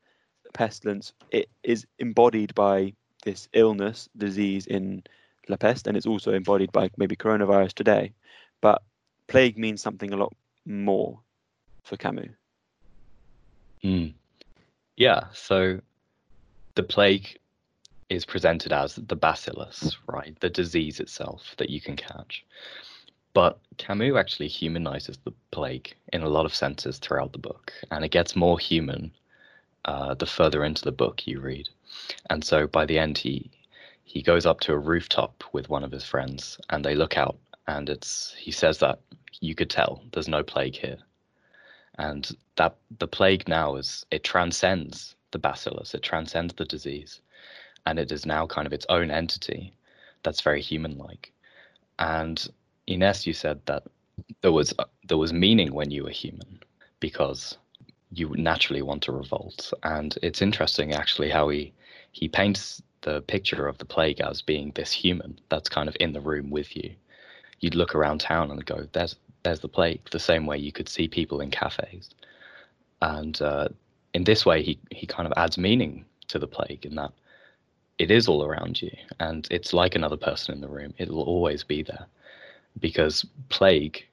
[0.54, 2.94] pestilence, it is embodied by
[3.24, 5.02] this illness, disease in
[5.48, 8.12] la peste, and it's also embodied by maybe coronavirus today.
[8.62, 8.82] But
[9.26, 11.20] plague means something a lot more
[11.84, 12.30] for Camus.
[13.84, 14.14] Mm.
[14.96, 15.80] Yeah, so
[16.74, 17.38] the plague
[18.10, 20.38] is presented as the bacillus, right?
[20.40, 22.44] The disease itself that you can catch.
[23.34, 28.04] But Camus actually humanizes the plague in a lot of senses throughout the book, and
[28.04, 29.12] it gets more human
[29.84, 31.68] uh, the further into the book you read.
[32.30, 33.50] And so by the end, he
[34.04, 37.36] he goes up to a rooftop with one of his friends, and they look out,
[37.66, 39.00] and it's he says that
[39.40, 40.98] you could tell there's no plague here
[41.98, 47.20] and that the plague now is it transcends the bacillus it transcends the disease
[47.88, 49.72] and it is now kind of its own entity
[50.22, 51.32] that's very human like
[51.98, 52.48] and
[52.86, 53.82] ines you said that
[54.42, 54.74] there was
[55.08, 56.60] there was meaning when you were human
[57.00, 57.56] because
[58.10, 59.72] you naturally want to revolt.
[59.82, 61.72] And it's interesting actually how he
[62.12, 66.12] he paints the picture of the plague as being this human that's kind of in
[66.12, 66.90] the room with you.
[67.60, 70.88] You'd look around town and go, "There's there's the plague," the same way you could
[70.88, 72.10] see people in cafes.
[73.02, 73.68] And uh,
[74.14, 77.12] in this way, he he kind of adds meaning to the plague in that
[77.98, 80.94] it is all around you, and it's like another person in the room.
[80.98, 82.06] It will always be there,
[82.80, 84.06] because plague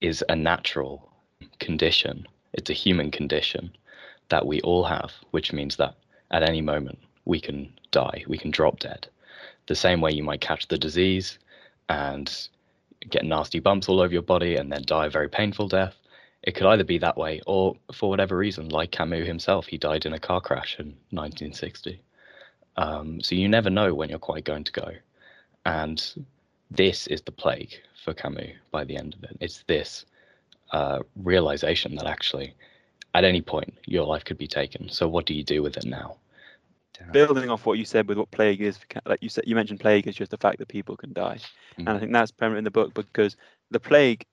[0.00, 1.10] is a natural
[1.58, 2.26] condition.
[2.52, 3.70] It's a human condition
[4.28, 5.94] that we all have, which means that
[6.30, 9.06] at any moment we can die, we can drop dead.
[9.66, 11.38] The same way you might catch the disease
[11.88, 12.48] and
[13.08, 15.94] get nasty bumps all over your body and then die a very painful death.
[16.42, 20.06] It could either be that way or for whatever reason, like Camus himself, he died
[20.06, 22.00] in a car crash in 1960.
[22.78, 24.90] Um, so you never know when you're quite going to go.
[25.66, 26.02] And
[26.70, 29.36] this is the plague for Camus by the end of it.
[29.40, 30.06] It's this
[30.72, 32.54] uh, realization that actually
[33.14, 34.88] at any point your life could be taken.
[34.88, 36.16] So what do you do with it now?
[37.12, 40.06] building off what you said with what plague is, like you said, you mentioned plague
[40.06, 41.38] is just the fact that people can die,
[41.78, 41.78] mm.
[41.78, 43.36] and I think that's permanent in the book because
[43.70, 44.26] the plague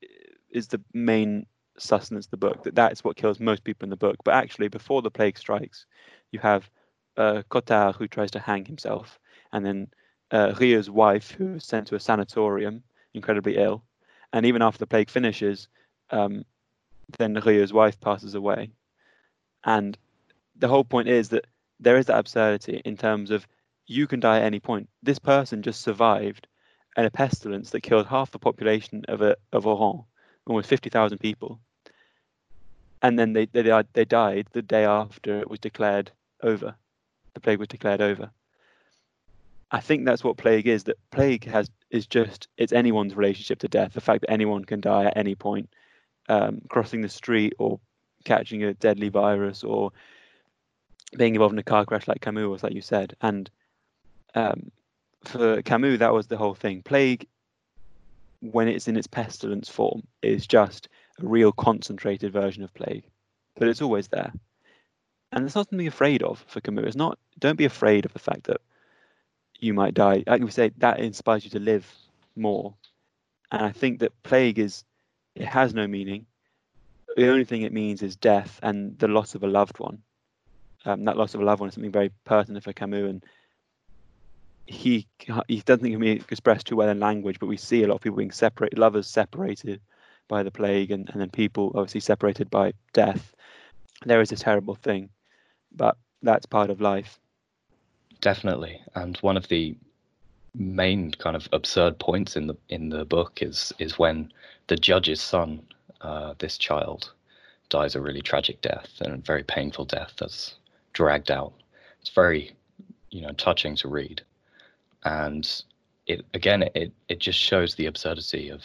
[0.49, 1.45] is the main
[1.77, 2.63] sustenance of the book.
[2.63, 4.17] That that's what kills most people in the book.
[4.23, 5.85] But actually, before the plague strikes,
[6.31, 6.69] you have
[7.17, 9.19] uh, Cottard who tries to hang himself,
[9.51, 9.87] and then
[10.31, 13.83] uh, Rieux's wife who is sent to a sanatorium, incredibly ill,
[14.33, 15.67] and even after the plague finishes,
[16.11, 16.45] um,
[17.17, 18.71] then Rieux's wife passes away,
[19.63, 19.97] and
[20.55, 21.45] the whole point is that
[21.79, 23.47] there is that absurdity in terms of
[23.87, 24.89] you can die at any point.
[25.03, 26.47] This person just survived
[26.97, 30.03] in a pestilence that killed half the population of a, of Oran,
[30.47, 31.59] almost 50,000 people.
[33.01, 36.75] And then they, they, they died the day after it was declared over.
[37.35, 38.31] The plague was declared over.
[39.71, 40.85] I think that's what plague is.
[40.85, 43.93] That plague has is just it's anyone's relationship to death.
[43.93, 45.69] The fact that anyone can die at any point,
[46.29, 47.79] um, crossing the street or
[48.23, 49.91] catching a deadly virus or
[51.17, 53.15] being involved in a car crash like Camus was, like you said.
[53.21, 53.49] And
[54.33, 54.71] um,
[55.23, 56.81] for Camus, that was the whole thing.
[56.81, 57.27] Plague,
[58.41, 60.89] when it's in its pestilence form, is just
[61.21, 63.03] a real concentrated version of plague,
[63.55, 64.31] but it's always there.
[65.35, 66.85] And it's not to be afraid of for Camus.
[66.87, 67.19] It's not.
[67.37, 68.61] Don't be afraid of the fact that
[69.59, 70.23] you might die.
[70.25, 71.87] Like we say, that inspires you to live
[72.35, 72.73] more.
[73.51, 74.83] And I think that plague is,
[75.35, 76.25] it has no meaning.
[77.15, 80.01] The only thing it means is death and the loss of a loved one
[80.85, 83.23] um, that loss of a loved one is something very pertinent for Camus, and
[84.67, 85.07] he
[85.47, 87.87] he doesn't think it can be expressed too well in language, but we see a
[87.87, 89.81] lot of people being separated, lovers separated
[90.27, 93.35] by the plague, and, and then people obviously separated by death.
[94.05, 95.09] There is a terrible thing,
[95.75, 97.19] but that's part of life.
[98.21, 99.75] Definitely, and one of the
[100.57, 104.31] main kind of absurd points in the in the book is is when
[104.67, 105.61] the judge's son,
[106.01, 107.11] uh, this child,
[107.69, 110.55] dies a really tragic death and a very painful death that's
[110.93, 111.53] dragged out.
[112.01, 112.51] It's very,
[113.11, 114.21] you know, touching to read,
[115.03, 115.63] and
[116.07, 118.63] it again it it just shows the absurdity of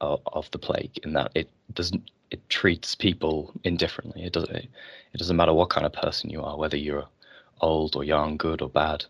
[0.00, 4.22] uh, of the plague in that it doesn't it treats people indifferently.
[4.22, 4.68] It doesn't it,
[5.16, 7.08] doesn't matter what kind of person you are, whether you're
[7.60, 9.04] old or young, good or bad.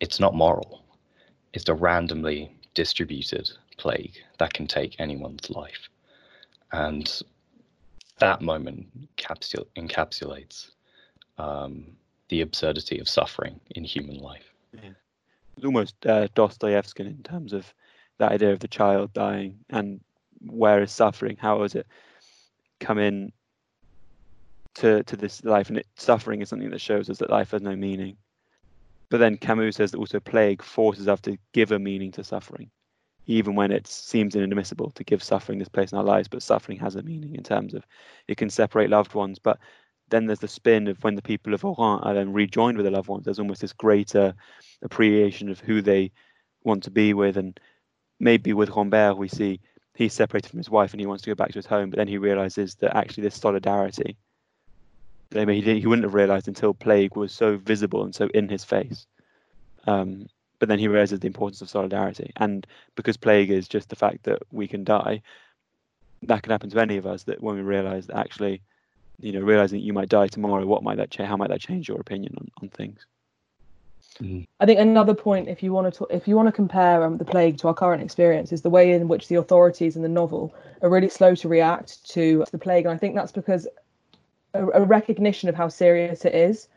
[0.00, 0.82] It's not moral.
[1.52, 5.88] It's a randomly distributed plague that can take anyone's life,
[6.72, 7.22] and
[8.18, 10.70] that moment capsul- encapsulates
[11.38, 11.84] um,
[12.28, 14.52] the absurdity of suffering in human life.
[14.72, 14.90] Yeah.
[15.56, 17.72] It's almost uh, Dostoevsky in terms of
[18.18, 20.00] that idea of the child dying and
[20.40, 21.36] where is suffering?
[21.38, 21.86] How does it
[22.78, 23.32] come in
[24.74, 25.68] to to this life?
[25.68, 28.16] And it, suffering is something that shows us that life has no meaning.
[29.10, 32.70] But then Camus says that also plague forces us to give a meaning to suffering,
[33.26, 36.28] even when it seems inadmissible to give suffering this place in our lives.
[36.28, 37.84] But suffering has a meaning in terms of
[38.28, 39.58] it can separate loved ones, but
[40.10, 42.92] then there's the spin of when the people of Oran are then rejoined with their
[42.92, 43.24] loved ones.
[43.24, 44.34] There's almost this greater
[44.82, 46.12] appreciation of who they
[46.64, 47.36] want to be with.
[47.36, 47.58] And
[48.18, 49.60] maybe with Rambert, we see
[50.00, 51.98] he's separated from his wife and he wants to go back to his home, but
[51.98, 54.16] then he realizes that actually this solidarity,
[55.32, 58.64] maybe he, he wouldn't have realized until plague was so visible and so in his
[58.64, 59.06] face.
[59.86, 60.26] Um,
[60.58, 62.32] but then he realizes the importance of solidarity.
[62.36, 65.22] And because plague is just the fact that we can die,
[66.22, 68.62] that can happen to any of us that when we realize that actually
[69.18, 71.60] you know realizing that you might die tomorrow what might that change how might that
[71.60, 73.06] change your opinion on, on things
[74.20, 74.46] mm.
[74.60, 77.24] I think another point, if you want to, if you want to compare um, the
[77.24, 80.54] plague to our current experience, is the way in which the authorities in the novel
[80.82, 83.66] are really slow to react to the plague, and I think that's because
[84.54, 86.68] a, a recognition of how serious it is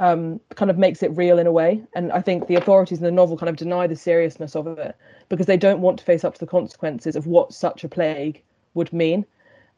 [0.00, 1.82] um, kind of makes it real in a way.
[1.94, 4.96] And I think the authorities in the novel kind of deny the seriousness of it
[5.28, 8.42] because they don't want to face up to the consequences of what such a plague
[8.74, 9.26] would mean.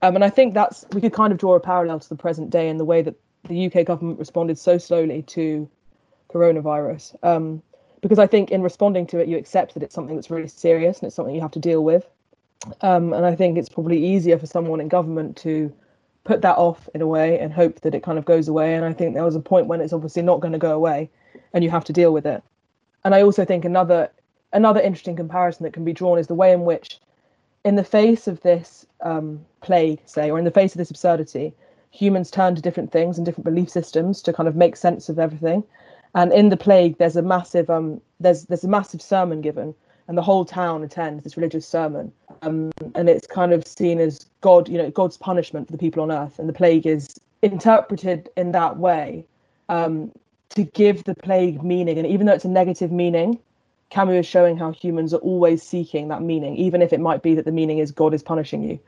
[0.02, 2.50] Um, and I think that's we could kind of draw a parallel to the present
[2.50, 3.14] day in the way that
[3.48, 5.68] the UK government responded so slowly to
[6.32, 7.16] coronavirus.
[7.22, 7.62] Um,
[8.00, 10.98] because I think in responding to it, you accept that it's something that's really serious
[10.98, 12.06] and it's something you have to deal with.
[12.80, 15.72] Um, and I think it's probably easier for someone in government to
[16.24, 18.74] put that off in a way and hope that it kind of goes away.
[18.74, 21.10] And I think there was a point when it's obviously not going to go away,
[21.52, 22.42] and you have to deal with it.
[23.04, 24.10] And I also think another
[24.52, 26.98] another interesting comparison that can be drawn is the way in which,
[27.64, 31.54] in the face of this um, plague, say, or in the face of this absurdity,
[31.90, 35.18] humans turn to different things and different belief systems to kind of make sense of
[35.18, 35.64] everything.
[36.14, 39.74] And in the plague, there's a massive um, there's there's a massive sermon given,
[40.08, 42.12] and the whole town attends this religious sermon.
[42.42, 46.02] Um, and it's kind of seen as God, you know, God's punishment for the people
[46.02, 49.24] on earth, and the plague is interpreted in that way
[49.68, 50.12] um,
[50.50, 51.98] to give the plague meaning.
[51.98, 53.38] And even though it's a negative meaning,
[53.90, 57.34] Camus is showing how humans are always seeking that meaning, even if it might be
[57.34, 58.78] that the meaning is God is punishing you.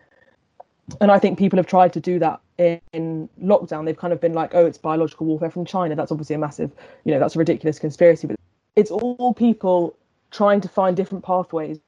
[1.01, 3.85] And I think people have tried to do that in, in, lockdown.
[3.85, 5.95] They've kind of been like, oh, it's biological warfare from China.
[5.95, 6.73] That's obviously a massive,
[7.05, 8.27] you know, that's a ridiculous conspiracy.
[8.27, 8.37] But
[8.77, 9.97] it's all people
[10.31, 11.79] trying to find different pathways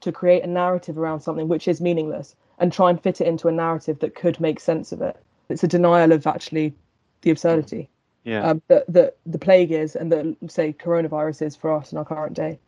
[0.00, 3.48] to create a narrative around something which is meaningless and try and fit it into
[3.48, 5.16] a narrative that could make sense of it.
[5.48, 6.74] It's a denial of actually
[7.22, 7.88] the absurdity
[8.24, 8.48] Yeah.
[8.48, 12.04] um, that, that the plague is and that, say, coronavirus is for us in our
[12.04, 12.58] current day.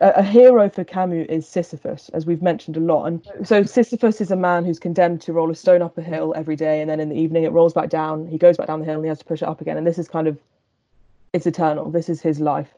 [0.00, 3.06] A, hero for Camus is Sisyphus, as we've mentioned a lot.
[3.06, 6.32] And so Sisyphus is a man who's condemned to roll a stone up a hill
[6.36, 8.26] every day, and then in the evening it rolls back down.
[8.26, 9.76] He goes back down the hill and he has to push it up again.
[9.76, 10.38] And this is kind of,
[11.32, 11.90] it's eternal.
[11.90, 12.74] This is his life.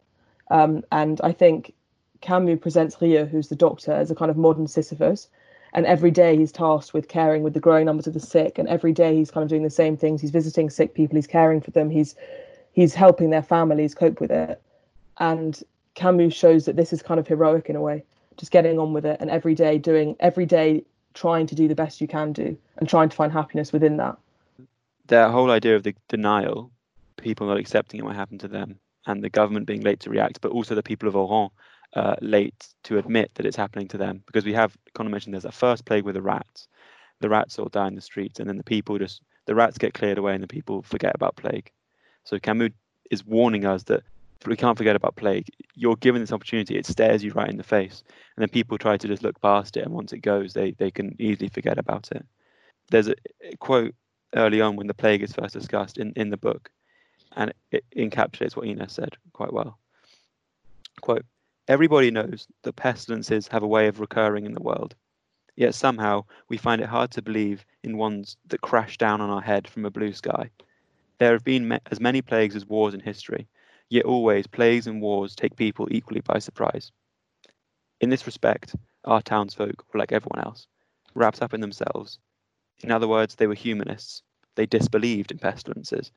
[0.50, 1.72] Um, and I think
[2.20, 5.28] Camus presents Rieux, who's the doctor, as a kind of modern Sisyphus.
[5.72, 8.58] And every day he's tasked with caring with the growing numbers of the sick.
[8.58, 10.20] And every day he's kind of doing the same things.
[10.20, 11.16] He's visiting sick people.
[11.16, 11.90] He's caring for them.
[11.90, 12.14] He's
[12.72, 14.60] he's helping their families cope with it.
[15.18, 15.62] And
[15.94, 18.04] Camus shows that this is kind of heroic in a way,
[18.36, 21.74] just getting on with it and every day doing every day trying to do the
[21.74, 24.18] best you can do and trying to find happiness within that.
[25.06, 26.70] That whole idea of the denial,
[27.16, 30.40] people not accepting it what happened to them, and the government being late to react,
[30.40, 31.50] but also the people of Oran
[31.94, 34.22] uh, late to admit that it's happening to them.
[34.26, 36.68] Because we have, Connor mentioned, there's a first plague with the rats.
[37.20, 39.94] The rats all die in the streets, and then the people just, the rats get
[39.94, 41.70] cleared away, and the people forget about plague.
[42.24, 42.72] So Camus
[43.10, 44.02] is warning us that
[44.46, 45.48] we can't forget about plague.
[45.74, 48.02] You're given this opportunity, it stares you right in the face,
[48.36, 50.90] and then people try to just look past it, and once it goes, they they
[50.90, 52.24] can easily forget about it.
[52.90, 53.14] There's a,
[53.58, 53.94] quote
[54.34, 56.70] early on when the plague is first discussed in, in the book,
[57.36, 59.78] and it, encapsulates what Ines said quite well.
[61.00, 61.24] Quote,
[61.68, 64.94] everybody knows that pestilences have a way of recurring in the world,
[65.56, 69.40] yet somehow we find it hard to believe in ones that crash down on our
[69.40, 70.50] head from a blue sky.
[71.18, 73.46] There have been as many plagues as wars in history,
[73.88, 76.90] yet always plagues and wars take people equally by surprise.
[78.00, 80.66] In this respect, our townsfolk were like everyone else,
[81.14, 82.18] wrapped up in themselves.
[82.82, 84.22] In other words, they were humanists.
[84.56, 86.10] They disbelieved in pestilences.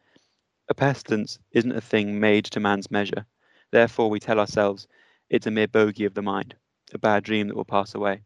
[0.70, 3.26] A pestilence isn't a thing made to man's measure.
[3.72, 4.88] Therefore, we tell ourselves
[5.30, 6.56] it's a mere bogey of the mind,
[6.94, 8.22] a bad dream that will pass away.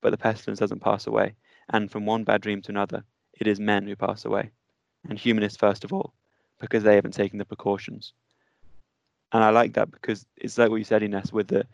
[0.00, 1.34] But the pestilence doesn't pass away,
[1.68, 4.50] and from one bad dream to another, it is men who pass away,
[5.08, 6.12] and humanists first of all,
[6.60, 8.12] because they haven't taken the precautions.
[9.32, 11.66] And I like that because it's like what you said, Ines, with the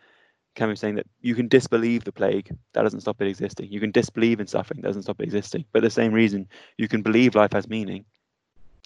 [0.55, 3.71] Camus saying that you can disbelieve the plague, that doesn't stop it existing.
[3.71, 5.65] You can disbelieve in suffering, that doesn't stop it existing.
[5.73, 8.05] But the same reason, you can believe life has meaning,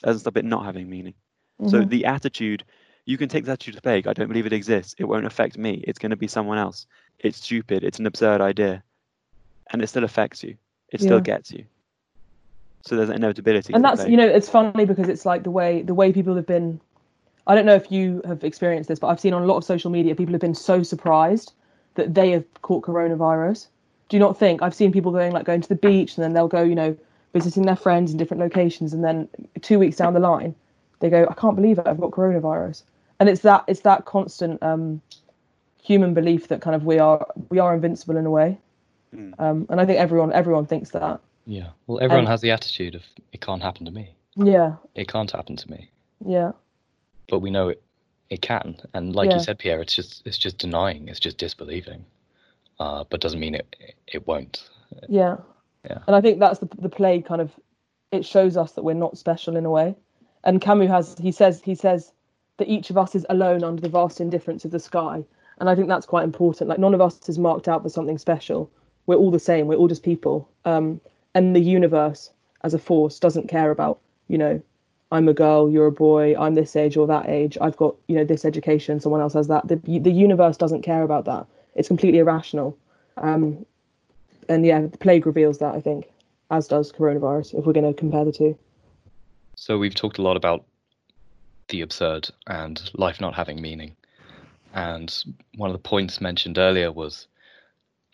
[0.03, 1.15] that doesn't stop it not having meaning.
[1.67, 1.89] So Mhm.
[1.89, 2.65] the attitude,
[3.05, 5.59] you can take the attitude of plague, I don't believe it exists, it won't affect
[5.59, 6.87] me, it's going to be someone else.
[7.19, 8.83] It's stupid, it's an absurd idea.
[9.71, 10.57] And it still affects you,
[10.93, 11.23] it still Yeah.
[11.23, 11.65] gets you.
[12.85, 13.75] So there's an inevitability.
[13.75, 16.47] and that's you know it's funny because it's like the way the way people have
[16.47, 16.81] been
[17.49, 19.65] i don't know if you have experienced this but i've seen on a lot of
[19.65, 21.53] social media people have been so surprised
[21.95, 23.67] that they have caught coronavirus
[24.09, 26.33] do you not think i've seen people going like going to the beach and then
[26.33, 26.97] they'll go you know
[27.35, 29.29] visiting their friends in different locations and then
[29.63, 30.55] two weeks down the line
[31.01, 32.83] they go i can't believe it i've got coronavirus
[33.21, 35.01] and it's that it's that constant um
[35.83, 38.59] human belief that kind of we are we are invincible in a way
[39.15, 39.33] Mm.
[39.41, 41.69] um and i think everyone everyone thinks that Yeah.
[41.87, 44.11] Well, everyone And- has the attitude of it can't happen to me.
[44.37, 45.89] yeah It can't happen to me.
[46.27, 46.53] yeah
[47.29, 47.83] But we know it.
[48.31, 48.77] It can.
[48.93, 49.37] And like Yeah.
[49.37, 51.09] you said, Pierre, it's just it's just denying.
[51.09, 52.05] It's just disbelieving.
[52.79, 53.77] Uh, but doesn't mean it
[54.07, 54.69] it won't.
[55.09, 55.39] Yeah.
[55.85, 55.99] Yeah.
[56.07, 57.53] And I think that's the the plague kind of
[58.13, 59.97] it shows us that we're not special in a way.
[60.45, 62.13] And Camus has he says he says
[62.59, 65.25] that each of us is alone under the vast indifference of the sky.
[65.59, 66.69] And I think that's quite important.
[66.69, 68.71] Like none of us is marked out for something special.
[69.07, 69.67] We're all the same.
[69.67, 70.49] We're all just people.
[70.65, 71.01] Um,
[71.35, 72.31] and the universe
[72.63, 73.99] as a force doesn't care about,
[74.29, 74.61] you know,
[75.11, 77.57] I'm a girl, you're a boy, I'm this age or that age.
[77.61, 79.67] I've got, you know, this education, someone else has that.
[79.67, 81.47] The the universe doesn't care about that.
[81.75, 82.77] It's completely irrational.
[83.17, 83.65] Um,
[84.49, 85.75] and yeah, the plague reveals that.
[85.75, 86.11] I think.
[86.51, 87.59] as does coronavirus.
[87.59, 88.59] If we're going to compare the two.
[89.57, 90.65] So we've talked a lot about
[91.69, 93.97] the absurd and life not having meaning.
[94.75, 95.15] And
[95.57, 97.27] one of the points mentioned earlier was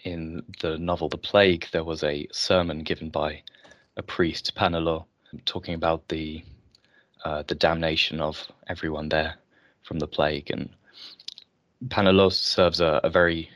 [0.05, 3.43] in the novel The Plague, there was a sermon given by
[3.97, 5.05] a priest, Paneloux,
[5.45, 6.45] talking about the
[7.25, 9.35] uh, the damnation of everyone there
[9.83, 10.51] from the plague.
[10.51, 10.69] And
[11.89, 13.51] Paneloux serves a, a very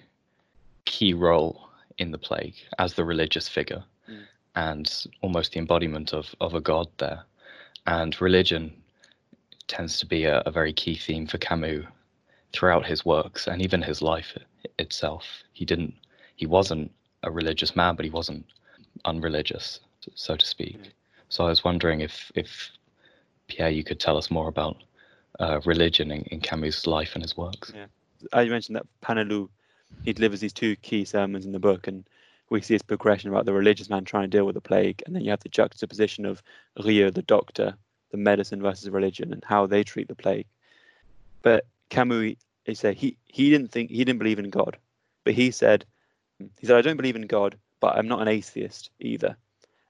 [0.85, 4.23] key role in the plague as the religious figure mm.
[4.55, 7.25] and almost the embodiment of, of a god there.
[7.87, 8.73] And religion
[9.67, 11.85] tends to be a, a very key theme for Camus
[12.53, 14.37] throughout his works and even his life
[14.79, 15.25] itself.
[15.53, 15.95] He didn't,
[16.37, 16.91] he wasn't
[17.23, 18.47] a religious man, but he wasn't
[19.05, 19.81] unreligious,
[20.15, 20.79] so to speak.
[20.79, 20.91] Mm.
[21.29, 22.71] So I was wondering if, if
[23.49, 24.77] Pierre, you could tell us more about
[25.41, 27.73] uh, religion in, in Camus' life and his works.
[27.75, 27.87] Yeah,
[28.33, 29.49] I mentioned that Paneloux,
[30.05, 32.05] he delivers these two key sermons in the book, and
[32.51, 35.15] we see his progression about the religious man trying to deal with the plague, and
[35.15, 36.43] then you have the juxtaposition of
[36.79, 37.77] Rieux, the doctor,
[38.11, 40.47] the medicine versus religion, and how they treat the plague.
[41.43, 44.77] But Camus, he said he he didn't think he didn't believe in God,
[45.25, 45.85] but he said
[46.59, 49.37] he said I don't believe in God, but I'm not an atheist either.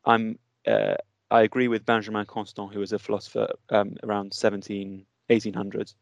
[0.04, 0.96] I'm uh,
[1.30, 5.94] I agree with Benjamin Constant, who was a philosopher um, around 17 1800s,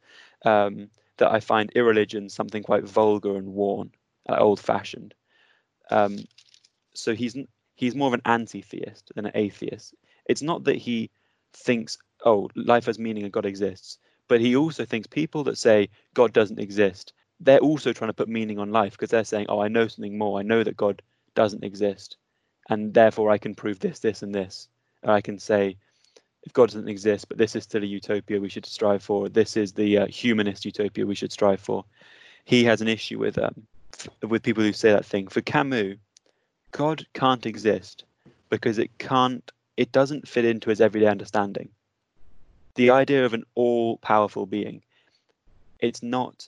[0.44, 3.90] um, that I find irreligion something quite vulgar and worn,
[4.28, 5.14] uh, old-fashioned.
[5.90, 6.18] Um,
[6.94, 7.36] so he's
[7.74, 9.94] he's more of an anti-theist than an atheist.
[10.26, 11.10] It's not that he
[11.52, 13.98] thinks, oh, life has meaning and God exists,
[14.28, 18.28] but he also thinks people that say God doesn't exist, they're also trying to put
[18.28, 20.38] meaning on life because they're saying, oh, I know something more.
[20.38, 21.02] I know that God
[21.34, 22.16] doesn't exist,
[22.70, 24.68] and therefore I can prove this, this, and this.
[25.02, 25.76] Or I can say,
[26.46, 29.28] if God doesn't exist, but this is still a utopia we should strive for.
[29.28, 31.84] This is the uh, humanist utopia we should strive for.
[32.44, 33.66] He has an issue with um,
[34.22, 35.26] with people who say that thing.
[35.26, 35.96] For Camus,
[36.70, 38.04] God can't exist
[38.48, 39.50] because it can't.
[39.76, 41.70] It doesn't fit into his everyday understanding.
[42.76, 44.82] The idea of an all-powerful being,
[45.80, 46.46] it's not.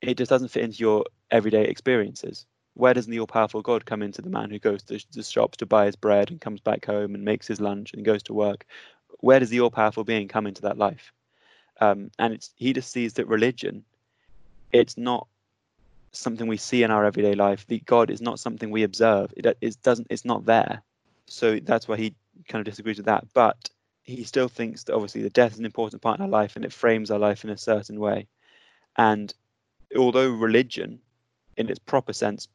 [0.00, 4.02] It just doesn't fit into your everyday experiences where does the all powerful God come
[4.02, 6.84] into the man who goes to the shops to buy his bread and comes back
[6.84, 8.64] home and makes his lunch and goes to work?
[9.20, 11.12] Where does the all powerful being come into that life?
[11.80, 13.84] Um, and he just sees that religion,
[14.72, 15.26] it's not
[16.12, 17.66] something we see in our everyday life.
[17.66, 19.32] The God is not something we observe.
[19.36, 20.06] It, it doesn't.
[20.10, 20.82] It's not there.
[21.26, 22.14] So that's why he
[22.48, 23.26] kind of disagrees with that.
[23.34, 23.70] But
[24.02, 26.64] he still thinks that obviously the death is an important part in our life and
[26.64, 28.26] it frames our life in a certain way.
[28.96, 29.32] And
[29.96, 31.00] although religion,
[31.56, 32.48] in its proper sense,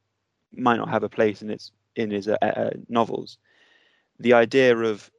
[0.51, 3.37] might not have a place in its in his uh, uh, novels.
[4.19, 5.09] The idea of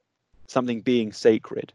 [0.46, 1.72] something being sacred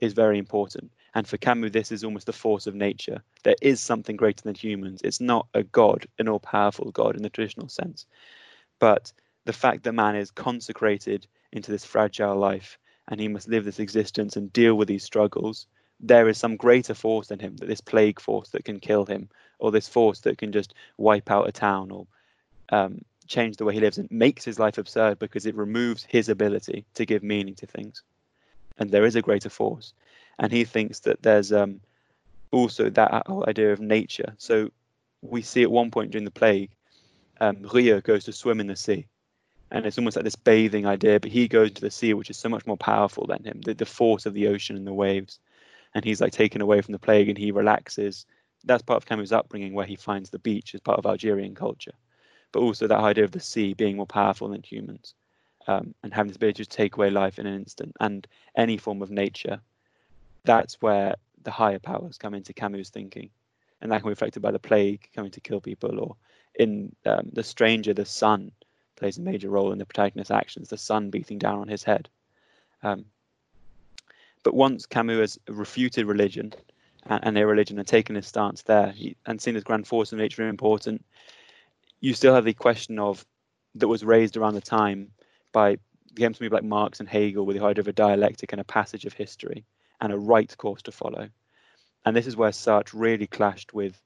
[0.00, 0.92] is very important.
[1.14, 3.22] And for Camus, this is almost the force of nature.
[3.44, 5.00] There is something greater than humans.
[5.04, 8.06] It's not a god, an all powerful god in the traditional sense.
[8.80, 9.12] But
[9.44, 12.78] the fact that man is consecrated into this fragile life
[13.08, 15.66] and he must live this existence and deal with these struggles,
[16.00, 19.28] there is some greater force in him, that this plague force that can kill him,
[19.58, 22.06] or this force that can just wipe out a town or
[22.70, 26.28] um, change the way he lives and makes his life absurd because it removes his
[26.28, 28.02] ability to give meaning to things.
[28.78, 29.92] And there is a greater force.
[30.38, 31.80] And he thinks that there's um,
[32.50, 34.34] also that idea of nature.
[34.38, 34.70] So
[35.22, 36.70] we see at one point during the plague,
[37.40, 39.06] um, goes to swim in the sea.
[39.70, 42.36] And it's almost like this bathing idea, but he goes into the sea, which is
[42.36, 45.40] so much more powerful than him, the, the force of the ocean and the waves.
[45.94, 48.26] And he's like taken away from the plague and he relaxes.
[48.64, 51.92] That's part of Camus' upbringing, where he finds the beach as part of Algerian culture
[52.54, 55.14] but also that idea of the sea being more powerful than humans
[55.66, 59.02] um, and having this ability to take away life in an instant and any form
[59.02, 59.60] of nature.
[60.44, 63.28] That's where the higher powers come into Camus' thinking.
[63.80, 66.16] And that can be reflected by the plague coming to kill people, or
[66.54, 68.52] in um, The Stranger, the sun
[68.94, 72.08] plays a major role in the protagonist's actions, the sun beating down on his head.
[72.84, 73.04] Um,
[74.44, 76.54] but once Camus has refuted religion
[77.06, 80.12] and, and their religion and taken his stance there, he, and seen his grand force
[80.12, 81.04] of nature important,
[82.04, 83.24] you still have the question of
[83.76, 85.10] that was raised around the time
[85.52, 85.78] by
[86.14, 89.14] games like Marx and Hegel with the idea of a dialectic and a passage of
[89.14, 89.64] history
[90.02, 91.30] and a right course to follow.
[92.04, 93.98] And this is where Sartre really clashed with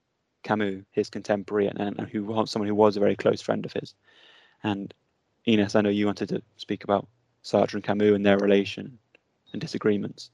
[0.45, 3.95] Camus, his contemporary, and, and who someone who was a very close friend of his.
[4.63, 4.95] And
[5.45, 7.09] Ines, I know you wanted to speak about
[7.43, 8.97] Sartre and Camus and their relation
[9.53, 10.31] and disagreements.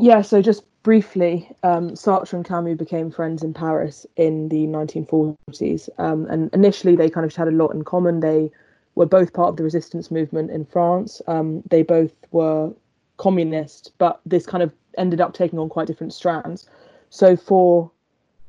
[0.00, 5.88] Yeah, so just briefly, um, Sartre and Camus became friends in Paris in the 1940s.
[5.98, 8.20] Um, and initially, they kind of had a lot in common.
[8.20, 8.48] They
[8.94, 11.20] were both part of the resistance movement in France.
[11.26, 12.72] Um, they both were
[13.16, 16.68] communist, but this kind of ended up taking on quite different strands.
[17.10, 17.90] So for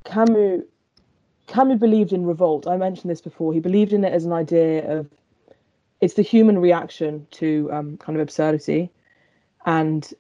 [0.06, 0.62] Camus,
[1.48, 2.68] Camus believed in revolt.
[2.68, 3.54] I mentioned this before.
[3.54, 5.10] He believed in it as an idea of
[6.00, 8.92] it's the human reaction to um, kind of absurdity,
[9.66, 10.14] and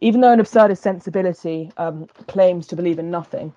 [0.00, 3.52] even though an absurdist sensibility um, claims to believe in nothing,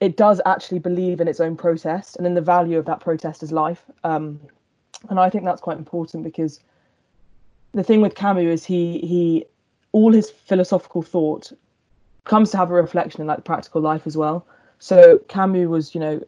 [0.00, 3.42] it does actually believe in its own protest and in the value of that protest
[3.42, 3.84] as life.
[4.04, 4.40] Um,
[5.08, 6.60] and I think that's quite important because
[7.72, 9.44] the thing with Camus is he he
[9.92, 11.52] all his philosophical thought
[12.24, 14.46] comes to have a reflection in like practical life as well.
[14.78, 16.22] So Camus was, you know,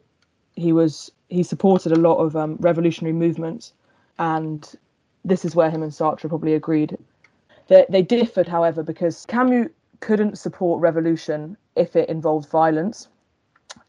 [0.57, 3.73] he was he supported a lot of um, revolutionary movements,
[4.19, 4.71] and
[5.25, 6.97] this is where him and Sartre probably agreed.
[7.73, 9.69] They, they differed, however, because Camus
[10.01, 13.09] couldn't support revolution if it involved violence,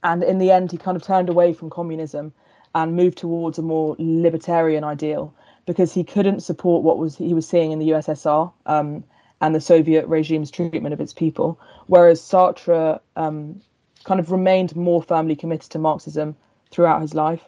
[0.05, 2.31] and in the end, he kind of turned away from communism
[2.73, 5.33] and moved towards a more libertarian ideal
[5.65, 9.03] because he couldn't support what was he was seeing in the USSR um,
[9.41, 13.61] and the Soviet regime's treatment of its people, whereas Sartre um,
[14.05, 16.37] kind of remained more firmly committed to Marxism
[16.71, 17.43] throughout his life.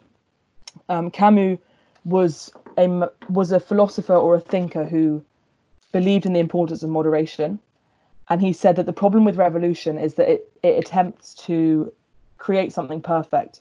[0.90, 1.58] Um, Camus
[2.04, 5.24] was a was a philosopher or a thinker who
[6.00, 7.58] believed in the importance of moderation,
[8.28, 11.90] and he said that the problem with revolution is that it, it attempts to
[12.36, 13.60] create something perfect,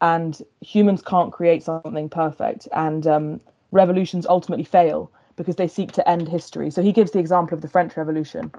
[0.00, 3.40] and humans can't create something perfect, and um,
[3.70, 6.70] revolutions ultimately fail because they seek to end history.
[6.72, 8.50] So he gives the example of the French Revolution,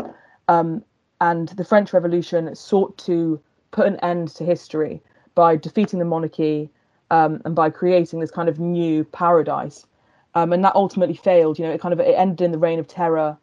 [0.47, 0.81] um,
[1.19, 3.41] and the French Revolution sought to
[3.71, 5.01] put an end to history
[5.35, 6.69] by defeating the monarchy
[7.09, 9.85] um, and by creating this kind of new paradise.
[10.33, 11.59] Um, and that ultimately failed.
[11.59, 13.37] You know, it kind of it ended in the reign of terror,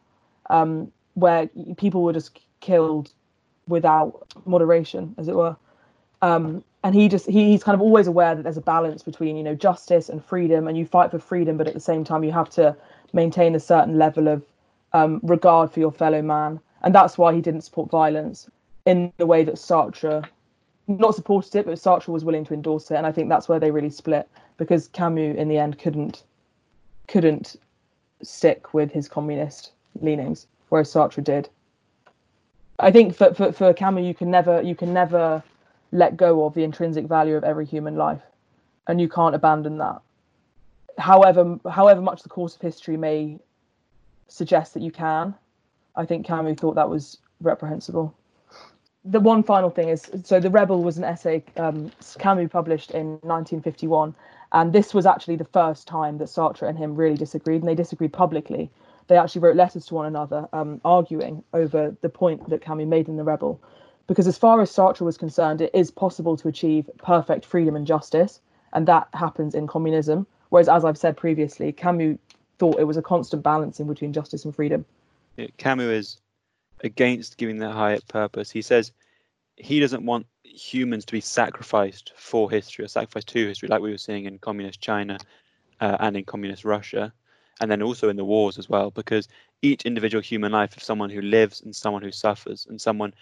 [0.49, 3.11] um, where people were just killed
[3.67, 5.55] without moderation, as it were.
[6.21, 9.37] Um, and he just he, he's kind of always aware that there's a balance between
[9.37, 12.23] you know justice and freedom, and you fight for freedom, but at the same time
[12.23, 12.75] you have to
[13.13, 14.43] maintain a certain level of
[14.93, 18.49] um, regard for your fellow man, and that's why he didn't support violence
[18.85, 20.25] in the way that Sartre
[20.87, 23.59] not supported it, but Sartre was willing to endorse it, and I think that's where
[23.59, 24.27] they really split
[24.57, 26.23] because Camus in the end couldn't
[27.09, 27.55] couldn't
[28.21, 31.49] stick with his communist leanings, whereas Sartre did.
[32.79, 35.43] I think for, for, for Camus you can never you can never
[35.91, 38.21] let go of the intrinsic value of every human life,
[38.87, 39.99] and you can't abandon that.
[40.97, 43.39] However, however much the course of history may
[44.27, 45.33] suggest that you can,
[45.95, 48.13] I think Camus thought that was reprehensible
[49.05, 53.11] the one final thing is so the rebel was an essay um, camus published in
[53.21, 54.13] 1951
[54.51, 57.75] and this was actually the first time that sartre and him really disagreed and they
[57.75, 58.69] disagreed publicly.
[59.07, 63.07] They actually wrote letters to one another um, arguing over the point that camus made
[63.07, 63.59] in the rebel.
[64.07, 67.85] Because as far as sartre was concerned it is possible to achieve perfect freedom and
[67.85, 68.41] justice
[68.73, 70.25] and that happens in communism.
[70.49, 72.17] Whereas as i've said previously camus
[72.57, 74.85] thought it was a constant balancing between justice and freedom.
[75.57, 76.17] Camus is
[76.83, 78.51] against giving that higher purpose.
[78.51, 78.91] He says
[79.55, 83.91] he doesn't want humans to be sacrificed for history or sacrificed to history, like we
[83.91, 85.17] were seeing in communist China
[85.79, 87.13] uh, and in communist Russia,
[87.61, 89.27] and then also in the wars as well, because
[89.61, 93.13] each individual human life of someone who lives and someone who suffers and someone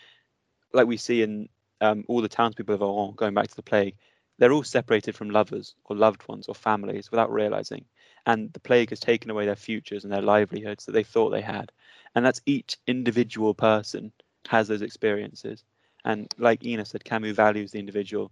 [0.73, 1.49] like we see in
[1.81, 3.95] um, all the townspeople of Oran going back to the plague,
[4.37, 7.85] they're all separated from lovers or loved ones or families without realizing.
[8.25, 11.41] And the plague has taken away their futures and their livelihoods that they thought they
[11.41, 11.71] had
[12.17, 14.11] and that's each individual person
[14.47, 15.63] has those experiences
[16.07, 18.31] and like ines said camus values the individual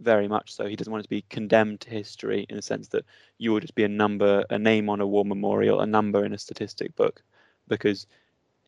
[0.00, 2.88] very much so he doesn't want it to be condemned to history in the sense
[2.88, 3.04] that
[3.38, 6.32] you will just be a number a name on a war memorial a number in
[6.32, 7.22] a statistic book
[7.68, 8.06] because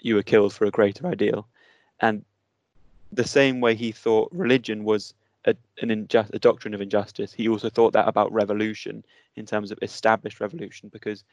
[0.03, 1.47] you were killed for a greater ideal.
[2.01, 2.25] And
[3.13, 7.49] the same way he thought religion was a, an injust, a doctrine of injustice he
[7.49, 11.25] also thought that about revolution in terms of established revolution because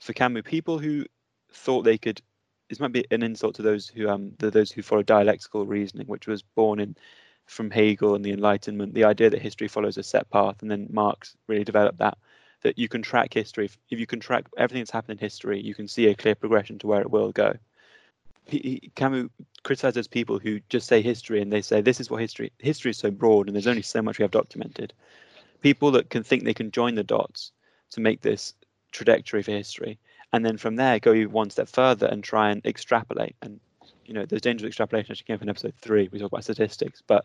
[0.00, 1.04] for camus people who
[1.52, 2.20] thought they could
[2.68, 6.06] this might be an insult to those who um the, those who follow dialectical reasoning,
[6.06, 6.96] which was born in
[7.46, 10.88] from Hegel and the Enlightenment, the idea that history follows a set path, and then
[10.90, 12.18] Marx really developed that
[12.62, 13.66] that you can track history.
[13.66, 16.34] If, if you can track everything that's happened in history, you can see a clear
[16.34, 17.54] progression to where it will go.
[18.46, 19.28] He, he, Camus
[19.62, 22.98] criticizes people who just say history and they say this is what history history is
[22.98, 24.92] so broad and there's only so much we have documented.
[25.60, 27.52] People that can think they can join the dots
[27.90, 28.54] to make this
[28.92, 29.98] trajectory for history
[30.34, 33.36] and then from there go one step further and try and extrapolate.
[33.40, 33.60] And
[34.04, 37.24] you know there's dangerous extrapolation actually came from episode three we talk about statistics but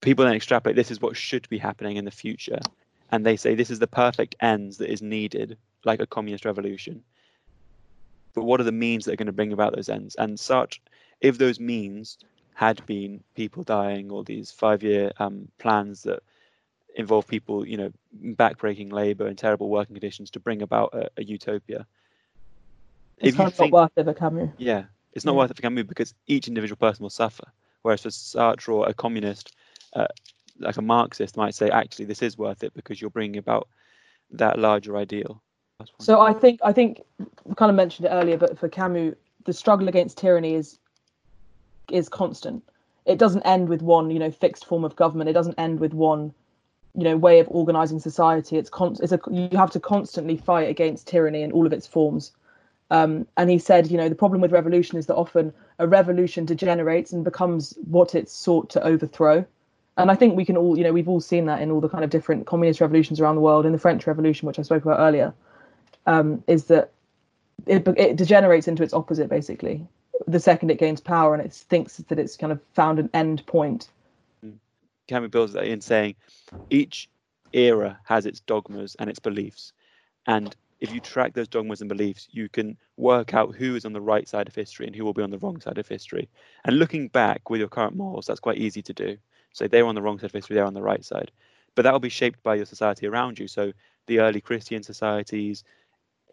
[0.00, 2.58] people then extrapolate this is what should be happening in the future.
[3.12, 7.04] And they say this is the perfect ends that is needed like a communist revolution.
[8.34, 10.16] But what are the means that are going to bring about those ends?
[10.16, 10.80] And such
[11.20, 12.18] if those means
[12.54, 16.22] had been people dying or these five year um, plans that
[16.96, 21.24] involve people, you know, backbreaking labour and terrible working conditions to bring about a, a
[21.24, 21.86] utopia.
[23.18, 24.50] It's not think, worth it for Camus.
[24.58, 25.38] Yeah, it's not yeah.
[25.38, 27.44] worth it for Camus because each individual person will suffer.
[27.82, 29.54] Whereas for Sartre or a communist,
[29.94, 30.06] uh,
[30.58, 33.68] like a Marxist, might say, actually, this is worth it because you're bringing about
[34.30, 35.42] that larger ideal.
[35.98, 37.02] So I think I think
[37.44, 39.14] we kind of mentioned it earlier, but for Camus,
[39.44, 40.78] the struggle against tyranny is
[41.90, 42.62] is constant.
[43.04, 45.28] It doesn't end with one, you know, fixed form of government.
[45.28, 46.32] It doesn't end with one,
[46.94, 48.56] you know, way of organizing society.
[48.56, 51.86] It's con- it's a you have to constantly fight against tyranny in all of its
[51.86, 52.32] forms.
[52.90, 56.44] Um, and he said, you know, the problem with revolution is that often a revolution
[56.44, 59.46] degenerates and becomes what it's sought to overthrow.
[59.96, 61.88] And I think we can all, you know, we've all seen that in all the
[61.88, 63.64] kind of different communist revolutions around the world.
[63.64, 65.32] In the French Revolution, which I spoke about earlier,
[66.06, 66.90] um, is that
[67.66, 69.86] it, it degenerates into its opposite, basically.
[70.26, 73.46] The second it gains power and it thinks that it's kind of found an end
[73.46, 73.88] point.
[75.08, 76.14] Camus builds that in saying
[76.70, 77.08] each
[77.52, 79.72] era has its dogmas and its beliefs.
[80.26, 83.92] And if you track those dogmas and beliefs, you can work out who is on
[83.92, 86.28] the right side of history and who will be on the wrong side of history.
[86.64, 89.16] And looking back with your current morals, that's quite easy to do.
[89.52, 91.30] So they're on the wrong side of history, they're on the right side.
[91.74, 93.46] But that will be shaped by your society around you.
[93.46, 93.72] So
[94.06, 95.64] the early Christian societies,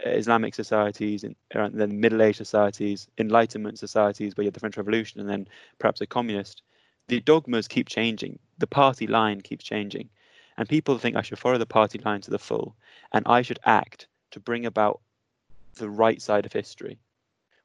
[0.06, 4.78] uh, Islamic societies, and then Middle Age societies, Enlightenment societies, where you had the French
[4.78, 5.48] Revolution, and then
[5.78, 6.64] perhaps a communist.
[7.10, 8.40] The dogmas keep changing.
[8.60, 10.10] The party line keeps changing,
[10.58, 12.78] and people think I should follow the party line to the full,
[13.14, 15.02] and I should act to bring about
[15.76, 17.00] the right side of history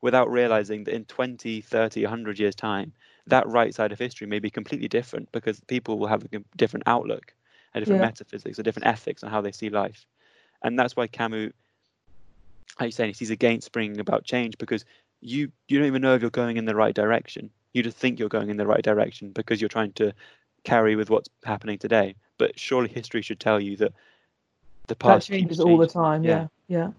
[0.02, 2.92] without realizing that in 20, 30, 100 years' time,
[3.26, 6.84] that right side of history may be completely different because people will have a different
[6.86, 7.34] outlook,
[7.74, 8.02] a different Yeah.
[8.02, 10.06] metaphysics, a different ethics on how they see life.
[10.62, 11.52] And that's why Camus,
[12.78, 14.84] how you saying, he's against bringing about change because
[15.20, 17.50] you you don't even know if you're going in the right direction.
[17.74, 20.14] You just think you're going in the right direction because you're trying to
[20.62, 22.14] carry with what's happening today.
[22.38, 23.92] But surely history should tell you that
[24.86, 26.24] the past That changes all the time.
[26.24, 26.46] Yeah.
[26.68, 26.78] Yeah.
[26.78, 26.90] yeah,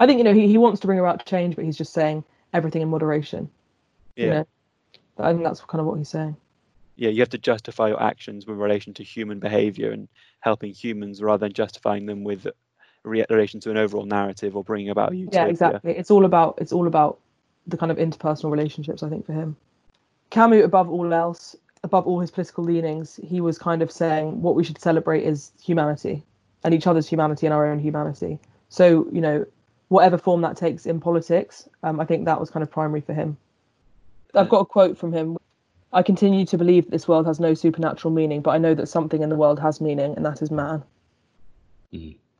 [0.00, 2.24] I think you know he, he wants to bring about change, but he's just saying
[2.52, 3.48] everything in moderation.
[4.16, 4.32] You Yeah.
[4.32, 4.46] know?
[5.18, 6.36] I think that's kind of what he's saying.
[6.96, 10.08] yeah, you have to justify your actions with relation to human behavior and
[10.40, 12.46] helping humans rather than justifying them with
[13.04, 15.92] re- relation to an overall narrative or bringing about a Yeah, exactly.
[15.92, 17.18] It's all about it's all about
[17.66, 19.02] the kind of interpersonal relationships.
[19.02, 19.56] I think for him,
[20.30, 24.54] Camus, above all else, above all his political leanings, he was kind of saying what
[24.54, 26.22] we should celebrate is humanity
[26.64, 28.38] and each other's humanity and our own humanity.
[28.68, 29.46] So you know,
[29.88, 33.14] whatever form that takes in politics, um, I think that was kind of primary for
[33.14, 33.36] him.
[34.34, 35.38] I've got a quote from him.
[35.92, 38.88] I continue to believe that this world has no supernatural meaning, but I know that
[38.88, 40.82] something in the world has meaning, and that is man.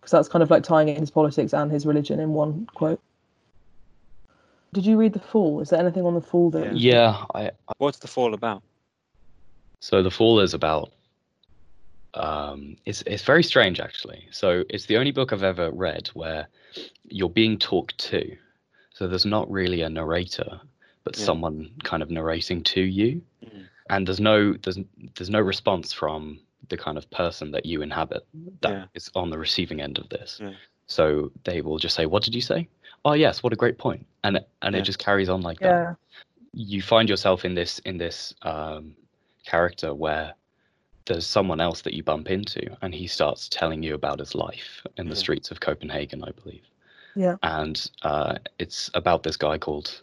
[0.00, 3.00] Because that's kind of like tying in his politics and his religion in one quote.
[4.72, 5.60] Did you read The Fall?
[5.60, 6.76] Is there anything on The Fall that?
[6.76, 6.92] Yeah.
[6.94, 8.62] Yeah, I, What's the fall about?
[9.80, 10.92] So the fall is about.
[12.14, 14.26] Um, it's it's very strange actually.
[14.30, 16.48] So it's the only book I've ever read where
[17.08, 18.36] you're being talked to.
[18.94, 20.60] So there's not really a narrator,
[21.04, 21.24] but Yeah.
[21.24, 23.66] someone kind of narrating to you, Mhm.
[23.90, 24.78] and there's no there's
[25.16, 26.40] there's no response from
[26.70, 28.26] the kind of person that you inhabit
[28.62, 29.20] that is Yeah.
[29.22, 30.38] on the receiving end of this.
[30.40, 30.54] Yeah.
[30.86, 32.66] So they will just say, "What did you say?"
[33.06, 34.80] Oh yes, what a great point, and it- and Yeah.
[34.80, 35.94] it just carries on like that Yeah,
[36.52, 38.96] you find yourself in this in this um,
[39.44, 40.34] character where
[41.06, 44.84] there's someone else that you bump into and he starts telling you about his life
[44.96, 45.20] in the Yeah.
[45.24, 46.64] streets of copenhagen i believe
[47.14, 50.02] yeah, and uh, it's about this guy called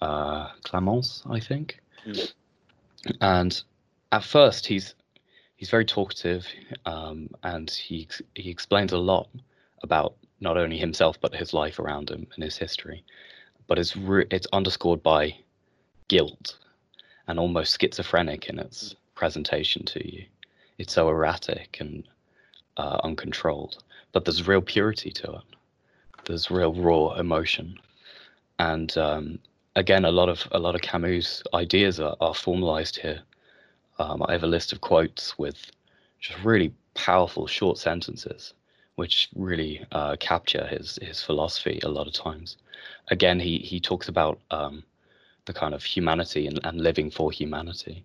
[0.00, 2.32] uh, clamence i think Mm.
[3.20, 3.62] and
[4.12, 4.94] at first he's
[5.56, 6.46] he's very talkative
[6.86, 9.28] um, and he he explains a lot
[9.82, 10.14] about
[10.44, 13.04] not only himself but his life around him and his history
[13.66, 15.34] but it's re- it's underscored by
[16.08, 16.58] guilt
[17.26, 20.24] and almost schizophrenic in its presentation to you.
[20.78, 22.06] It's so erratic and
[22.76, 23.82] uh, uncontrolled,
[24.12, 25.42] but there's real purity to it.
[26.26, 27.78] There's real raw emotion,
[28.58, 29.38] and um,
[29.76, 33.22] again, a lot of a lot of Camus' ideas are, are formalized here.
[33.98, 35.70] Um, I have a list of quotes with
[36.20, 38.54] just really powerful short sentences,
[38.96, 42.56] which really uh, capture his his philosophy a lot of times.
[43.08, 44.84] Again, he he talks about um,
[45.46, 48.04] the kind of humanity and, and living for humanity.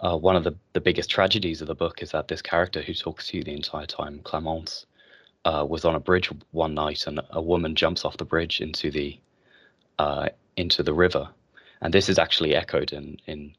[0.00, 2.92] Uh, one of the, the biggest tragedies of the book is that this character who
[2.92, 4.84] talks to you the entire time, Clamence,
[5.44, 8.90] uh, was on a bridge one night and a woman jumps off the bridge into
[8.90, 9.18] the
[9.98, 11.28] uh, into the river,
[11.80, 13.54] and this is actually echoed in in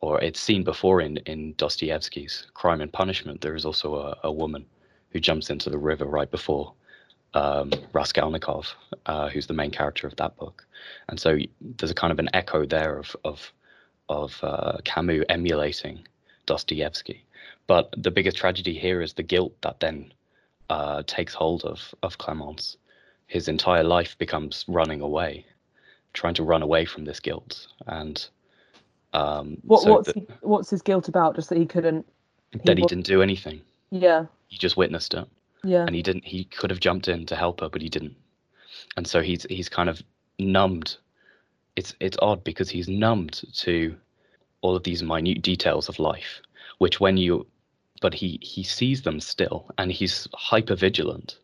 [0.00, 3.40] or it's seen before in in Dostoevsky's Crime and Punishment.
[3.40, 4.64] There is also a, a woman
[5.10, 6.72] who jumps into the river right before
[7.34, 8.74] um, Raskolnikov,
[9.06, 10.66] uh, who's the main character of that book,
[11.08, 13.52] and so there's a kind of an echo there of of
[14.08, 16.06] of uh, Camus emulating
[16.46, 17.24] Dostoevsky.
[17.66, 20.12] But the biggest tragedy here is the guilt that then
[20.70, 22.76] uh, takes hold of of Clamence.
[23.26, 25.44] His entire life becomes running away,
[26.14, 28.26] trying to run away from this guilt, and
[29.12, 31.36] um, what so what's that, he, what's his guilt about?
[31.36, 32.06] Just that he couldn't.
[32.64, 33.60] that he wa- didn't do anything.
[33.90, 35.28] Yeah, He just witnessed it,
[35.64, 36.24] yeah, and he didn't.
[36.24, 38.16] He could have jumped in to help her, but he didn't.
[38.96, 40.02] and so he's he's kind of
[40.38, 40.96] numbed.
[41.76, 43.96] It's it's odd because he's numbed to
[44.62, 46.42] all of these minute details of life,
[46.78, 47.46] which when you,
[48.00, 51.38] but he he sees them still, and he's hyper vigilant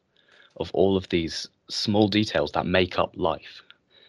[0.57, 3.63] of all of these small details that make up life,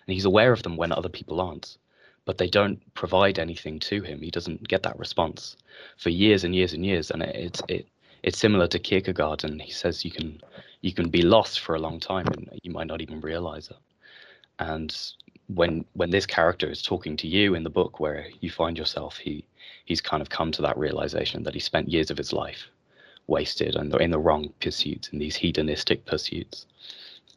[0.08, 1.78] and he's aware of them when other people aren't
[2.26, 4.20] but they don't provide anything to him.
[4.22, 5.56] He doesn't get that response
[5.98, 7.12] for years and years and years.
[7.12, 7.88] And it, it's it
[8.26, 10.42] it's similar to Kierkegaard, and he says you can
[10.82, 13.78] you can be lost for a long time and you might not even realize it.
[14.60, 14.96] And
[15.48, 19.18] when when this character is talking to you in the book, where you find yourself,
[19.18, 19.46] he
[19.86, 22.68] he's kind of come to that realization that he spent years of his life
[23.28, 26.66] wasted and in the wrong pursuits, in these hedonistic pursuits.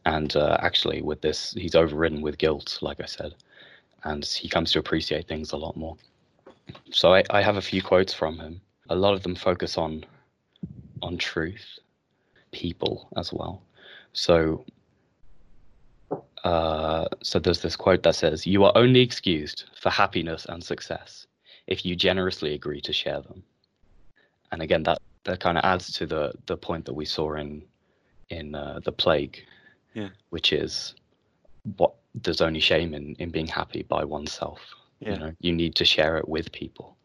[0.05, 3.35] And uh, actually, with this, he's overridden with guilt, like I said
[4.03, 5.95] and he comes to appreciate things a lot more.
[6.91, 8.61] So I, I have a few quotes from him.
[8.89, 10.05] A lot of them focus on
[11.01, 11.79] on truth,
[12.51, 13.61] people as well.
[14.13, 14.65] So
[16.43, 21.27] uh, so there's this quote that says, "You are only excused for happiness and success
[21.67, 23.43] if you generously agree to share them."
[24.51, 27.63] And again, that that kind of adds to the the point that we saw in
[28.29, 29.43] in uh, the plague,
[29.93, 30.09] yeah.
[30.29, 30.95] which is
[31.77, 34.59] what there's only shame in in being happy by oneself.
[34.99, 35.13] Yeah.
[35.13, 36.97] You know, you need to share it with people.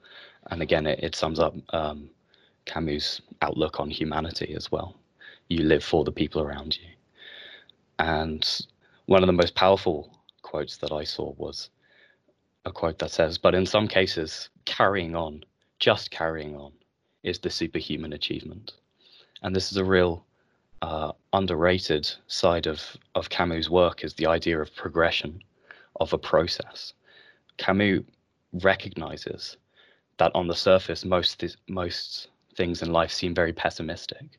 [0.50, 2.10] And again, it, it sums up um,
[2.66, 4.96] Camus' outlook on humanity as well.
[5.48, 6.88] You live for the people around you.
[7.98, 8.66] And
[9.06, 11.70] one of the most powerful quotes that I saw was
[12.64, 15.44] a quote that says, But in some cases, carrying on,
[15.78, 16.72] just carrying on,
[17.22, 18.72] is the superhuman achievement.
[19.42, 20.24] And this is a real
[20.82, 25.42] uh, underrated side of, of Camus' work is the idea of progression,
[26.00, 26.94] of a process.
[27.56, 28.02] Camus
[28.52, 29.56] recognizes
[30.18, 34.38] that on the surface, most most things in life seem very pessimistic,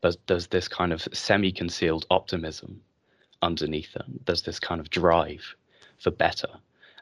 [0.00, 2.80] but there's this kind of semi-concealed optimism
[3.42, 4.20] underneath them.
[4.26, 5.54] There's this kind of drive
[5.98, 6.48] for better,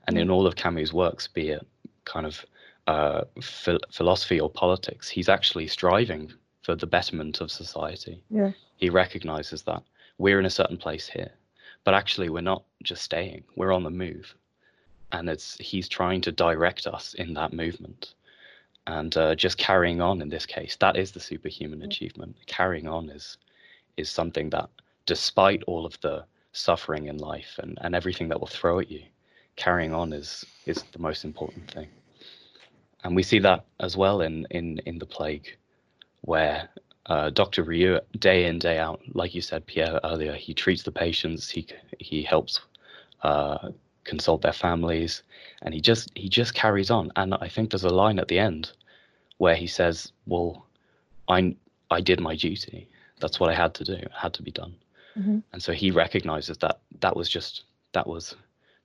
[0.07, 1.67] and in all of Camus' works, be it
[2.05, 2.45] kind of
[2.87, 6.33] uh, ph- philosophy or politics, he's actually striving
[6.63, 8.23] for the betterment of society.
[8.31, 9.83] Yeah he recognizes that
[10.19, 11.31] we're in a certain place here
[11.85, 14.35] but actually we're not just staying we're on the move
[15.13, 18.15] and it's he's trying to direct us in that movement
[18.87, 23.09] and uh, just carrying on in this case that is the superhuman achievement carrying on
[23.11, 23.39] is
[23.97, 24.69] is something that
[25.07, 29.03] despite all of the suffering in life and, and everything that will throw at you
[29.57, 31.89] carrying on is is the most important thing
[33.05, 35.57] and we see that as well in in in the plague
[36.23, 36.69] where
[37.07, 37.63] uh, Dr.
[37.65, 41.49] Rieux, day in day out, like you said, Pierre earlier, he treats the patients.
[41.49, 41.67] He
[41.99, 42.61] he helps
[43.23, 43.71] uh,
[44.07, 45.23] consult their families,
[45.63, 47.13] and he just he just carries on.
[47.17, 48.73] And I think there's a line at the end
[49.39, 50.67] where he says, "Well,
[51.29, 51.55] I
[51.91, 52.89] I did my duty.
[53.21, 53.95] That's what I had to do.
[53.95, 54.75] It had to be done."
[55.19, 55.39] Mm-hmm.
[55.53, 58.35] And so he recognizes that that was just that was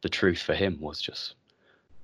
[0.02, 1.36] the truth for him was just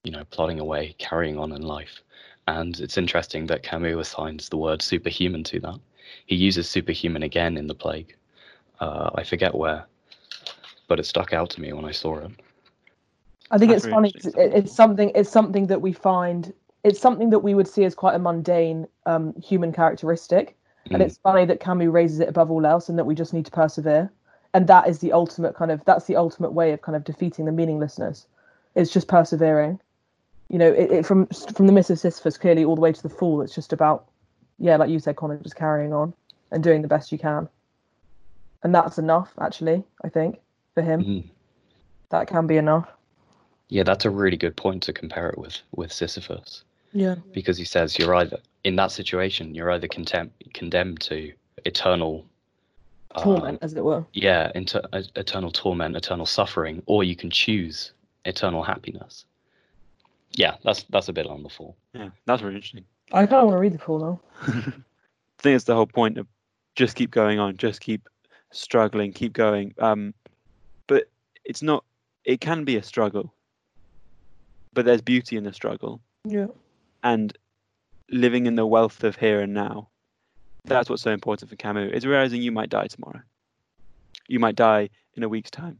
[0.03, 2.01] you know plodding away, carrying on in life.
[2.47, 5.79] And it's interesting that Camus assigns the word superhuman to that
[6.25, 8.15] he uses superhuman again in the plague.
[8.79, 9.85] Uh, I forget where,
[10.87, 12.31] but it stuck out to me when I saw it.
[13.51, 14.11] I think That's it's funny.
[14.15, 15.11] It's, it's, something.
[15.15, 16.53] It's something that we find.
[16.83, 20.55] It's something that we would see as quite a mundane um, human characteristic,
[20.89, 21.05] and mm.
[21.05, 23.51] it's funny that Camus raises it above all else, and that we just need to
[23.51, 24.11] persevere.
[24.53, 25.83] And that is the ultimate kind of.
[25.85, 28.27] That's the ultimate way of kind of defeating the meaninglessness.
[28.75, 29.79] It's just persevering.
[30.49, 33.03] You know, it, it from from the myth of Sisyphus clearly all the way to
[33.03, 33.41] the Fall.
[33.41, 34.07] It's just about
[34.59, 36.13] yeah, like you said, Connor, just carrying on
[36.51, 37.47] and doing the best you can.
[38.63, 40.39] And that's enough, actually, I think,
[40.73, 41.01] for him.
[41.01, 41.27] Mm-hmm.
[42.09, 42.89] That can be enough.
[43.69, 46.63] Yeah, that's a really good point to compare it with with Sisyphus.
[46.93, 47.15] Yeah.
[47.33, 51.33] Because he says you're either in that situation, you're either contem- condemned to
[51.65, 52.25] eternal
[53.21, 54.05] torment, uh, as it were.
[54.13, 57.91] Yeah, into uh, eternal torment, eternal suffering, or you can choose
[58.25, 59.25] eternal happiness.
[60.31, 61.75] Yeah, that's that's a bit on the fall.
[61.93, 62.85] Yeah, that's really interesting.
[63.11, 64.21] I kind of want to read the Fall now.
[64.41, 64.51] I
[65.39, 66.27] think it's the whole point of
[66.75, 68.07] just keep going on, just keep
[68.51, 69.73] struggling, keep going.
[69.79, 70.13] Um,
[70.87, 71.09] but
[71.45, 71.83] it's not.
[72.25, 73.33] It can be a struggle,
[74.73, 76.01] but there's beauty in the struggle.
[76.25, 76.47] Yeah.
[77.03, 77.35] And
[78.09, 79.89] living in the wealth of here and now.
[80.65, 81.93] That's what's so important for Camus.
[81.93, 83.21] Is realizing you might die tomorrow.
[84.27, 85.79] You might die in a week's time.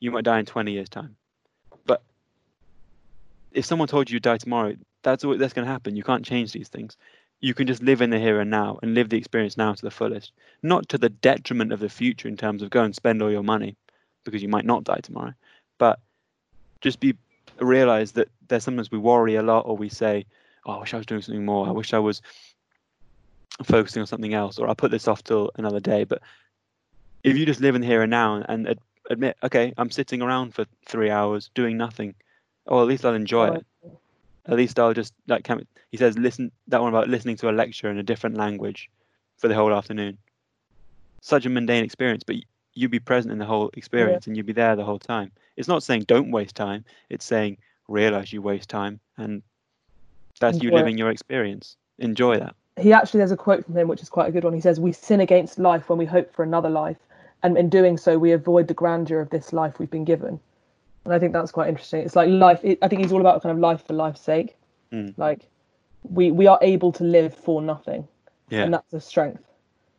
[0.00, 1.16] You might die in 20 years' time.
[1.86, 2.02] But
[3.52, 5.96] if someone told you you'd die tomorrow, that's what that's going to happen.
[5.96, 6.96] You can't change these things.
[7.40, 9.82] You can just live in the here and now and live the experience now to
[9.82, 13.22] the fullest, not to the detriment of the future in terms of go and spend
[13.22, 13.76] all your money
[14.24, 15.32] because you might not die tomorrow,
[15.78, 16.00] but
[16.80, 17.14] just be
[17.60, 20.24] realize that there's sometimes we worry a lot or we say,
[20.66, 21.66] oh, I wish I was doing something more.
[21.66, 22.22] I wish I was
[23.64, 26.04] focusing on something else or I'll put this off till another day.
[26.04, 26.22] But
[27.24, 28.78] if you just live in here and now and
[29.10, 32.14] admit, okay, I'm sitting around for three hours doing nothing.
[32.66, 33.66] Oh, at least I'll enjoy it.
[34.46, 35.44] At least I'll just like.
[35.44, 36.50] Can, he says, listen.
[36.68, 38.90] That one about listening to a lecture in a different language
[39.36, 40.16] for the whole afternoon.
[41.20, 42.36] Such a mundane experience, but
[42.78, 45.30] you'd be present in the whole experience and you'd be there the whole time.
[45.56, 46.84] It's not saying don't waste time.
[47.10, 47.58] It's saying
[47.88, 49.42] realize you waste time and
[50.40, 50.80] that's you Enjoy it.
[50.80, 51.76] living your experience.
[51.98, 52.54] Enjoy that.
[52.80, 54.52] he actually there's a quote from him which is quite a good one.
[54.54, 56.96] He says, "We sin against life when we hope for another life,
[57.42, 60.38] and in doing so, we avoid the grandeur of this life we've been given."
[61.04, 62.02] And I think that's quite interesting.
[62.02, 62.60] It's like life.
[62.62, 64.54] It, I think he's all about kind of life for life's sake.
[64.92, 65.12] Mm.
[65.16, 65.40] Like
[66.08, 68.06] we we are able to live for nothing,
[68.50, 68.62] Yeah.
[68.64, 69.42] and that's a strength.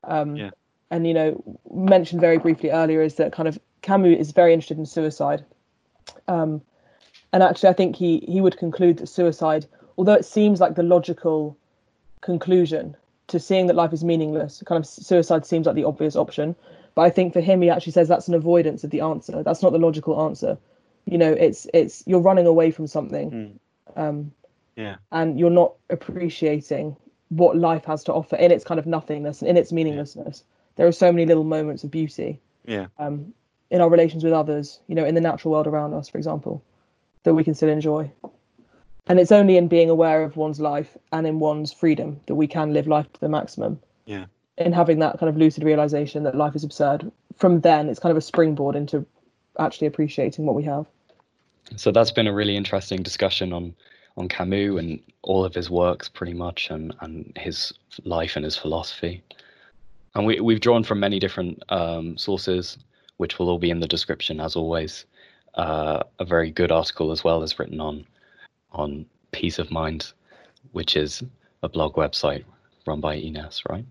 [0.05, 0.51] Um, Yeah.
[0.91, 4.77] And you know, mentioned very briefly earlier is that kind of Camus is very interested
[4.77, 5.45] in suicide.
[6.27, 6.61] Um,
[7.31, 9.65] and actually, I think he he would conclude that suicide,
[9.97, 11.55] although it seems like the logical
[12.21, 12.95] conclusion
[13.27, 16.55] to seeing that life is meaningless, kind of suicide seems like the obvious option.
[16.95, 19.43] But I think for him, he actually says that's an avoidance of the answer.
[19.43, 20.57] That's not the logical answer.
[21.05, 23.99] You know, it's it's you're running away from something, Mm.
[24.01, 24.31] um,
[24.75, 24.95] Yeah.
[25.11, 26.95] and you're not appreciating
[27.29, 30.43] what life has to offer in its kind of nothingness and in its meaninglessness.
[30.79, 32.87] There are so many little moments of beauty Yeah.
[32.99, 33.33] um,
[33.69, 36.63] in our relations with others, you know, in the natural world around us, for example,
[37.23, 38.09] that we can still enjoy.
[39.07, 42.47] And it's only in being aware of one's life and in one's freedom that we
[42.47, 43.77] can live life to the maximum.
[44.05, 44.27] Yeah.
[44.57, 47.11] In having that kind of lucid realization that life is absurd.
[47.35, 49.05] From then, it's kind of a springboard into
[49.59, 50.85] actually appreciating what we have.
[51.75, 53.75] So that's been a really interesting discussion on
[54.15, 57.73] on Camus and all of his works, pretty much, and and his
[58.05, 59.21] life and his philosophy.
[60.15, 62.77] And we we've drawn from many different um, sources,
[63.17, 65.05] which will all be in the description as always.
[65.55, 68.05] Uh, a very good article as well is written on
[68.71, 70.11] on Piece of Mind,
[70.71, 71.23] which is
[71.63, 72.43] a blog website
[72.85, 73.85] run by Ines, right?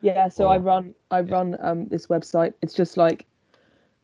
[0.00, 2.52] Yeah, so I run I run um this website.
[2.60, 3.24] It's just like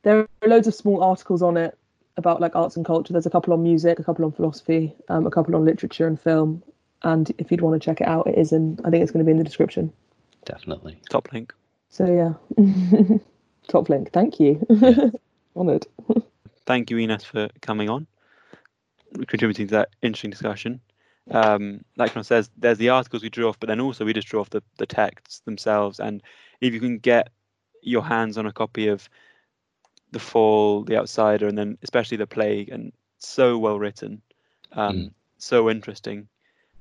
[0.03, 1.77] there are loads of small articles on it
[2.17, 3.13] about like arts and culture.
[3.13, 6.19] There's a couple on music, a couple on philosophy, um, a couple on literature and
[6.19, 6.63] film.
[7.03, 9.25] And if you'd want to check it out, it is in I think it's going
[9.25, 9.93] to be in the description.
[10.45, 11.01] Definitely.
[11.11, 11.53] Top link.
[11.89, 13.17] So yeah,
[13.69, 14.11] top link.
[14.13, 14.65] Thank you.
[15.57, 15.87] Honoured.
[16.67, 18.07] Thank you, Ines, for coming on,
[19.27, 20.81] contributing to that interesting discussion.
[21.33, 24.29] Um, like John says, there's the articles we drew off, but then also we just
[24.29, 25.99] drew off the, the texts themselves.
[26.01, 26.23] And
[26.61, 27.29] if you can get
[27.83, 29.09] your hands on a copy of
[30.13, 34.23] The Fall, The Outsider, and then especially The Plague, and so well written,
[34.73, 35.13] um, Mm.
[35.39, 36.29] so interesting,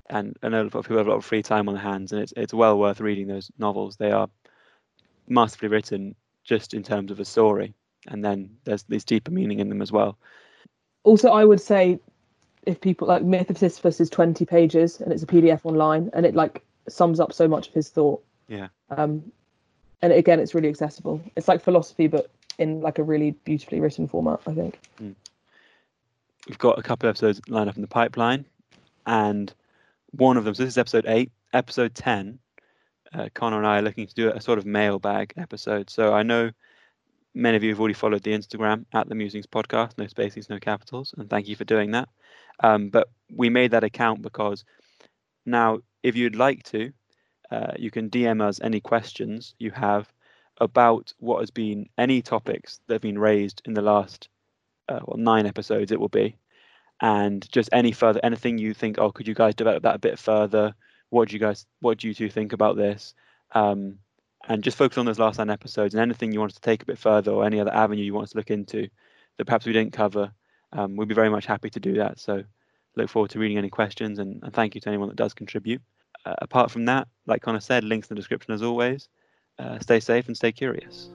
[0.09, 1.83] and I know a lot of people have a lot of free time on their
[1.83, 3.97] hands, and it's it's well worth reading those novels.
[3.97, 4.29] They are
[5.27, 7.73] masterfully written, just in terms of a story,
[8.07, 10.17] and then there's this deeper meaning in them as well.
[11.03, 11.99] Also, I would say
[12.65, 16.25] if people like Myth of Sisyphus is 20 pages and it's a PDF online and
[16.25, 18.23] it like sums up so much of his thought.
[18.47, 18.67] Yeah.
[18.89, 19.31] Um,
[20.01, 21.21] and again, it's really accessible.
[21.35, 24.39] It's like philosophy, but in like a really beautifully written format.
[24.45, 24.79] I think.
[24.99, 28.45] we've got a couple of episodes lined up in the pipeline,
[29.05, 29.53] and
[30.11, 30.53] one of them.
[30.53, 31.31] So this is episode eight.
[31.53, 32.39] Episode ten.
[33.13, 35.89] Uh, Connor and I are looking to do a sort of mailbag episode.
[35.89, 36.51] So I know
[37.33, 40.59] many of you have already followed the Instagram at the Musings Podcast, no spaces, no
[40.59, 42.09] capitals, and thank you for doing that.
[42.61, 44.63] Um, but we made that account because
[45.45, 46.91] now, if you'd like to,
[47.51, 50.11] uh, you can DM us any questions you have
[50.59, 54.29] about what has been any topics that have been raised in the last
[54.87, 56.35] uh, well, nine episodes it will be
[57.01, 60.19] and just any further anything you think oh could you guys develop that a bit
[60.19, 60.73] further?
[61.09, 63.13] What do you guys what do you two think about this?
[63.53, 63.99] Um,
[64.47, 66.85] and just focus on those last nine episodes and anything you want to take a
[66.85, 68.87] bit further or any other avenue you want us to look into
[69.37, 70.31] that perhaps we didn't cover
[70.73, 72.19] um, we'd be very much happy to do that.
[72.19, 72.43] So
[72.95, 75.81] look forward to reading any questions and, and thank you to anyone that does contribute.
[76.25, 79.07] Uh, apart from that like connor said links in the description as always.
[79.57, 81.09] Uh, stay safe and stay curious